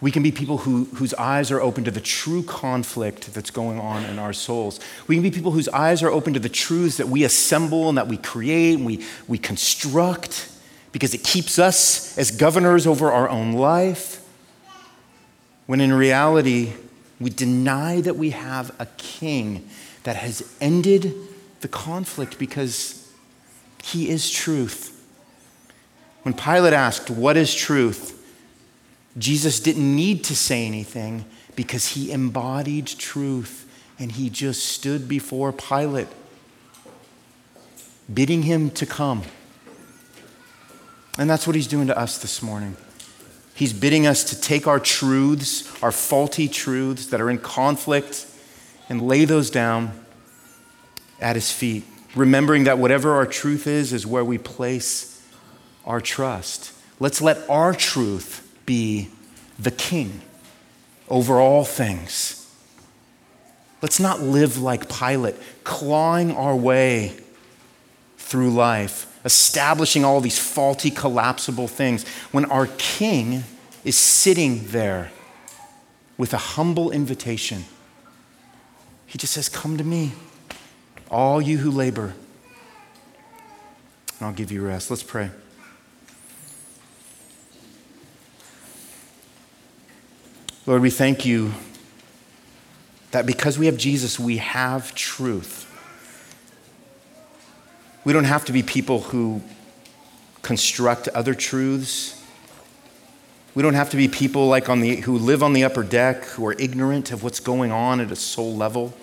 We 0.00 0.10
can 0.10 0.22
be 0.22 0.32
people 0.32 0.58
who, 0.58 0.86
whose 0.94 1.14
eyes 1.14 1.52
are 1.52 1.60
open 1.60 1.84
to 1.84 1.90
the 1.90 2.00
true 2.00 2.42
conflict 2.42 3.34
that's 3.34 3.50
going 3.50 3.78
on 3.78 4.04
in 4.04 4.18
our 4.18 4.32
souls. 4.32 4.80
We 5.06 5.14
can 5.14 5.22
be 5.22 5.30
people 5.30 5.52
whose 5.52 5.68
eyes 5.68 6.02
are 6.02 6.10
open 6.10 6.34
to 6.34 6.40
the 6.40 6.48
truths 6.48 6.96
that 6.96 7.08
we 7.08 7.22
assemble 7.22 7.88
and 7.88 7.96
that 7.96 8.08
we 8.08 8.16
create 8.16 8.74
and 8.74 8.84
we, 8.84 9.04
we 9.28 9.38
construct 9.38 10.50
because 10.90 11.14
it 11.14 11.22
keeps 11.22 11.58
us 11.58 12.18
as 12.18 12.32
governors 12.32 12.86
over 12.86 13.12
our 13.12 13.28
own 13.28 13.52
life. 13.52 14.28
When 15.66 15.80
in 15.80 15.92
reality, 15.92 16.72
we 17.20 17.30
deny 17.30 18.00
that 18.00 18.16
we 18.16 18.30
have 18.30 18.74
a 18.80 18.86
king 18.96 19.68
that 20.02 20.16
has 20.16 20.52
ended 20.60 21.14
the 21.60 21.68
conflict 21.68 22.38
because 22.38 23.08
he 23.84 24.10
is 24.10 24.28
truth. 24.28 24.91
When 26.22 26.34
Pilate 26.34 26.72
asked, 26.72 27.10
What 27.10 27.36
is 27.36 27.54
truth? 27.54 28.18
Jesus 29.18 29.60
didn't 29.60 29.94
need 29.94 30.24
to 30.24 30.36
say 30.36 30.66
anything 30.66 31.24
because 31.54 31.88
he 31.88 32.10
embodied 32.10 32.86
truth 32.86 33.68
and 33.98 34.12
he 34.12 34.30
just 34.30 34.64
stood 34.64 35.06
before 35.06 35.52
Pilate, 35.52 36.08
bidding 38.12 38.42
him 38.42 38.70
to 38.70 38.86
come. 38.86 39.22
And 41.18 41.28
that's 41.28 41.46
what 41.46 41.54
he's 41.54 41.66
doing 41.66 41.88
to 41.88 41.98
us 41.98 42.18
this 42.18 42.42
morning. 42.42 42.76
He's 43.54 43.74
bidding 43.74 44.06
us 44.06 44.24
to 44.24 44.40
take 44.40 44.66
our 44.66 44.80
truths, 44.80 45.82
our 45.82 45.92
faulty 45.92 46.48
truths 46.48 47.06
that 47.08 47.20
are 47.20 47.28
in 47.28 47.38
conflict, 47.38 48.26
and 48.88 49.02
lay 49.02 49.26
those 49.26 49.50
down 49.50 49.92
at 51.20 51.36
his 51.36 51.52
feet, 51.52 51.84
remembering 52.16 52.64
that 52.64 52.78
whatever 52.78 53.12
our 53.12 53.26
truth 53.26 53.66
is, 53.66 53.92
is 53.92 54.06
where 54.06 54.24
we 54.24 54.38
place 54.38 55.11
our 55.84 56.00
trust. 56.00 56.72
Let's 57.00 57.20
let 57.20 57.48
our 57.48 57.74
truth 57.74 58.48
be 58.66 59.08
the 59.58 59.70
king 59.70 60.20
over 61.08 61.40
all 61.40 61.64
things. 61.64 62.38
Let's 63.80 63.98
not 63.98 64.20
live 64.20 64.58
like 64.58 64.88
Pilate, 64.88 65.34
clawing 65.64 66.30
our 66.32 66.54
way 66.54 67.16
through 68.16 68.50
life, 68.50 69.20
establishing 69.24 70.04
all 70.04 70.20
these 70.20 70.38
faulty, 70.38 70.90
collapsible 70.90 71.68
things, 71.68 72.06
when 72.30 72.44
our 72.44 72.68
king 72.78 73.42
is 73.84 73.98
sitting 73.98 74.68
there 74.68 75.10
with 76.16 76.32
a 76.32 76.38
humble 76.38 76.92
invitation. 76.92 77.64
He 79.06 79.18
just 79.18 79.32
says, 79.32 79.48
Come 79.48 79.76
to 79.76 79.84
me. 79.84 80.12
all 81.10 81.42
you 81.42 81.58
who 81.58 81.70
labor, 81.70 82.14
and 84.18 84.28
I'll 84.28 84.32
give 84.32 84.50
you 84.52 84.64
rest. 84.64 84.88
Let's 84.88 85.02
pray. 85.02 85.30
Lord, 90.64 90.80
we 90.80 90.90
thank 90.90 91.26
you 91.26 91.52
that 93.10 93.26
because 93.26 93.58
we 93.58 93.66
have 93.66 93.76
Jesus, 93.76 94.18
we 94.18 94.36
have 94.36 94.94
truth. 94.94 95.68
We 98.04 98.12
don't 98.12 98.24
have 98.24 98.44
to 98.44 98.52
be 98.52 98.62
people 98.62 99.00
who 99.00 99.42
construct 100.42 101.08
other 101.08 101.34
truths. 101.34 102.22
We 103.56 103.62
don't 103.64 103.74
have 103.74 103.90
to 103.90 103.96
be 103.96 104.06
people 104.06 104.46
like 104.46 104.68
on 104.68 104.80
the, 104.80 104.96
who 104.96 105.18
live 105.18 105.42
on 105.42 105.52
the 105.52 105.64
upper 105.64 105.82
deck, 105.82 106.24
who 106.26 106.46
are 106.46 106.54
ignorant 106.56 107.10
of 107.10 107.24
what's 107.24 107.40
going 107.40 107.72
on 107.72 108.00
at 108.00 108.12
a 108.12 108.16
soul 108.16 108.54
level. 108.54 108.94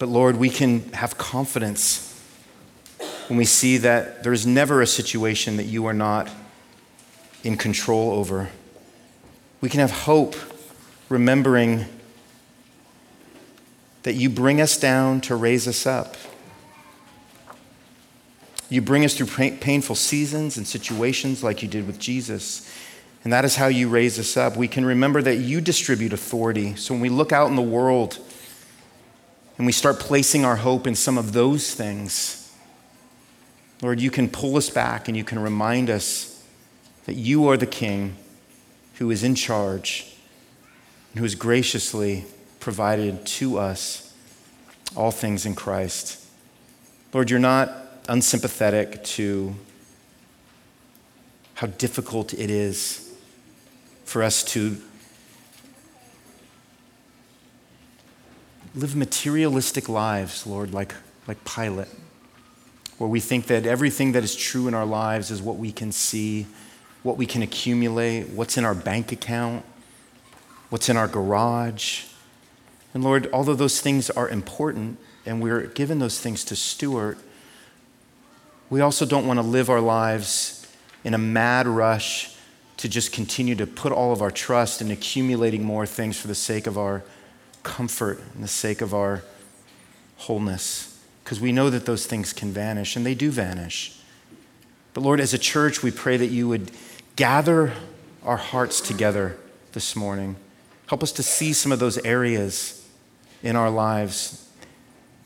But 0.00 0.08
Lord, 0.08 0.36
we 0.36 0.50
can 0.50 0.92
have 0.94 1.16
confidence 1.16 2.10
when 3.28 3.38
we 3.38 3.44
see 3.44 3.78
that 3.78 4.24
there's 4.24 4.44
never 4.44 4.82
a 4.82 4.86
situation 4.86 5.58
that 5.58 5.64
you 5.64 5.86
are 5.86 5.94
not 5.94 6.28
in 7.44 7.56
control 7.56 8.10
over. 8.10 8.50
We 9.64 9.70
can 9.70 9.80
have 9.80 9.92
hope 9.92 10.36
remembering 11.08 11.86
that 14.02 14.12
you 14.12 14.28
bring 14.28 14.60
us 14.60 14.76
down 14.76 15.22
to 15.22 15.36
raise 15.36 15.66
us 15.66 15.86
up. 15.86 16.16
You 18.68 18.82
bring 18.82 19.06
us 19.06 19.16
through 19.16 19.28
painful 19.28 19.96
seasons 19.96 20.58
and 20.58 20.66
situations 20.66 21.42
like 21.42 21.62
you 21.62 21.68
did 21.68 21.86
with 21.86 21.98
Jesus. 21.98 22.70
And 23.24 23.32
that 23.32 23.46
is 23.46 23.56
how 23.56 23.68
you 23.68 23.88
raise 23.88 24.18
us 24.18 24.36
up. 24.36 24.54
We 24.54 24.68
can 24.68 24.84
remember 24.84 25.22
that 25.22 25.36
you 25.36 25.62
distribute 25.62 26.12
authority. 26.12 26.76
So 26.76 26.92
when 26.92 27.00
we 27.00 27.08
look 27.08 27.32
out 27.32 27.48
in 27.48 27.56
the 27.56 27.62
world 27.62 28.18
and 29.56 29.64
we 29.64 29.72
start 29.72 29.98
placing 29.98 30.44
our 30.44 30.56
hope 30.56 30.86
in 30.86 30.94
some 30.94 31.16
of 31.16 31.32
those 31.32 31.72
things, 31.72 32.54
Lord, 33.80 33.98
you 33.98 34.10
can 34.10 34.28
pull 34.28 34.58
us 34.58 34.68
back 34.68 35.08
and 35.08 35.16
you 35.16 35.24
can 35.24 35.38
remind 35.38 35.88
us 35.88 36.44
that 37.06 37.14
you 37.14 37.48
are 37.48 37.56
the 37.56 37.64
King 37.64 38.16
who 38.94 39.10
is 39.10 39.24
in 39.24 39.34
charge 39.34 40.16
and 41.12 41.18
who 41.18 41.24
has 41.24 41.34
graciously 41.34 42.24
provided 42.60 43.26
to 43.26 43.58
us 43.58 44.14
all 44.96 45.10
things 45.10 45.44
in 45.44 45.54
Christ. 45.54 46.24
Lord, 47.12 47.30
you're 47.30 47.40
not 47.40 47.70
unsympathetic 48.08 49.02
to 49.04 49.54
how 51.54 51.66
difficult 51.68 52.34
it 52.34 52.50
is 52.50 53.14
for 54.04 54.22
us 54.22 54.42
to 54.44 54.76
live 58.74 58.96
materialistic 58.96 59.88
lives, 59.88 60.46
Lord, 60.46 60.72
like, 60.72 60.94
like 61.28 61.44
Pilate, 61.44 61.88
where 62.98 63.08
we 63.08 63.20
think 63.20 63.46
that 63.46 63.66
everything 63.66 64.12
that 64.12 64.24
is 64.24 64.34
true 64.34 64.66
in 64.66 64.74
our 64.74 64.86
lives 64.86 65.30
is 65.30 65.40
what 65.40 65.56
we 65.56 65.70
can 65.70 65.92
see 65.92 66.46
what 67.04 67.16
we 67.16 67.26
can 67.26 67.42
accumulate, 67.42 68.30
what's 68.30 68.58
in 68.58 68.64
our 68.64 68.74
bank 68.74 69.12
account, 69.12 69.64
what's 70.70 70.88
in 70.88 70.96
our 70.96 71.06
garage. 71.06 72.04
And 72.92 73.04
Lord, 73.04 73.28
although 73.32 73.54
those 73.54 73.80
things 73.80 74.10
are 74.10 74.28
important 74.28 74.98
and 75.24 75.40
we're 75.40 75.66
given 75.68 76.00
those 76.00 76.18
things 76.18 76.42
to 76.46 76.56
steward, 76.56 77.18
we 78.70 78.80
also 78.80 79.06
don't 79.06 79.26
want 79.26 79.38
to 79.38 79.46
live 79.46 79.70
our 79.70 79.80
lives 79.80 80.66
in 81.04 81.14
a 81.14 81.18
mad 81.18 81.68
rush 81.68 82.34
to 82.78 82.88
just 82.88 83.12
continue 83.12 83.54
to 83.54 83.66
put 83.66 83.92
all 83.92 84.10
of 84.10 84.20
our 84.20 84.30
trust 84.30 84.80
in 84.80 84.90
accumulating 84.90 85.62
more 85.62 85.86
things 85.86 86.18
for 86.18 86.26
the 86.26 86.34
sake 86.34 86.66
of 86.66 86.76
our 86.76 87.04
comfort 87.62 88.20
and 88.34 88.42
the 88.42 88.48
sake 88.48 88.80
of 88.80 88.94
our 88.94 89.22
wholeness. 90.16 90.98
Because 91.22 91.40
we 91.40 91.52
know 91.52 91.70
that 91.70 91.86
those 91.86 92.06
things 92.06 92.32
can 92.32 92.50
vanish, 92.52 92.96
and 92.96 93.06
they 93.06 93.14
do 93.14 93.30
vanish. 93.30 93.98
But 94.92 95.02
Lord, 95.02 95.20
as 95.20 95.32
a 95.32 95.38
church, 95.38 95.82
we 95.82 95.90
pray 95.90 96.16
that 96.16 96.26
you 96.26 96.48
would 96.48 96.70
gather 97.16 97.72
our 98.24 98.36
hearts 98.36 98.80
together 98.80 99.36
this 99.72 99.94
morning. 99.94 100.36
Help 100.86 101.02
us 101.02 101.12
to 101.12 101.22
see 101.22 101.52
some 101.52 101.72
of 101.72 101.78
those 101.78 101.98
areas 101.98 102.86
in 103.42 103.56
our 103.56 103.70
lives 103.70 104.48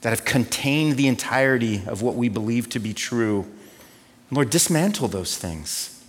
that 0.03 0.11
have 0.11 0.24
contained 0.24 0.97
the 0.97 1.07
entirety 1.07 1.82
of 1.86 2.03
what 2.03 2.14
we 2.14 2.28
believe 2.28 2.68
to 2.68 2.78
be 2.78 2.93
true. 2.93 3.47
Lord, 4.30 4.51
dismantle 4.51 5.09
those 5.09 5.36
things. 5.36 6.05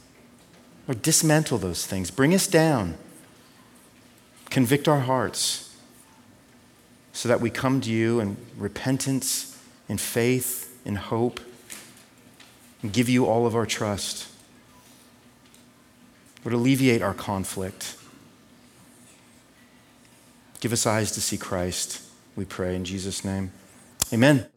Lord, 0.87 1.01
dismantle 1.01 1.59
those 1.59 1.85
things. 1.85 2.11
Bring 2.11 2.33
us 2.33 2.47
down. 2.47 2.97
Convict 4.49 4.87
our 4.87 5.01
hearts 5.01 5.75
so 7.13 7.29
that 7.29 7.41
we 7.41 7.49
come 7.49 7.81
to 7.81 7.89
you 7.89 8.19
in 8.19 8.37
repentance, 8.57 9.57
in 9.87 9.97
faith, 9.97 10.77
in 10.85 10.95
hope, 10.95 11.39
and 12.81 12.91
give 12.91 13.09
you 13.09 13.25
all 13.25 13.45
of 13.45 13.55
our 13.55 13.65
trust 13.65 14.27
would 16.43 16.53
alleviate 16.53 17.01
our 17.01 17.13
conflict. 17.13 17.95
Give 20.59 20.73
us 20.73 20.85
eyes 20.85 21.11
to 21.13 21.21
see 21.21 21.37
Christ, 21.37 22.01
we 22.35 22.45
pray 22.45 22.75
in 22.75 22.85
Jesus' 22.85 23.23
name. 23.23 23.51
Amen. 24.13 24.47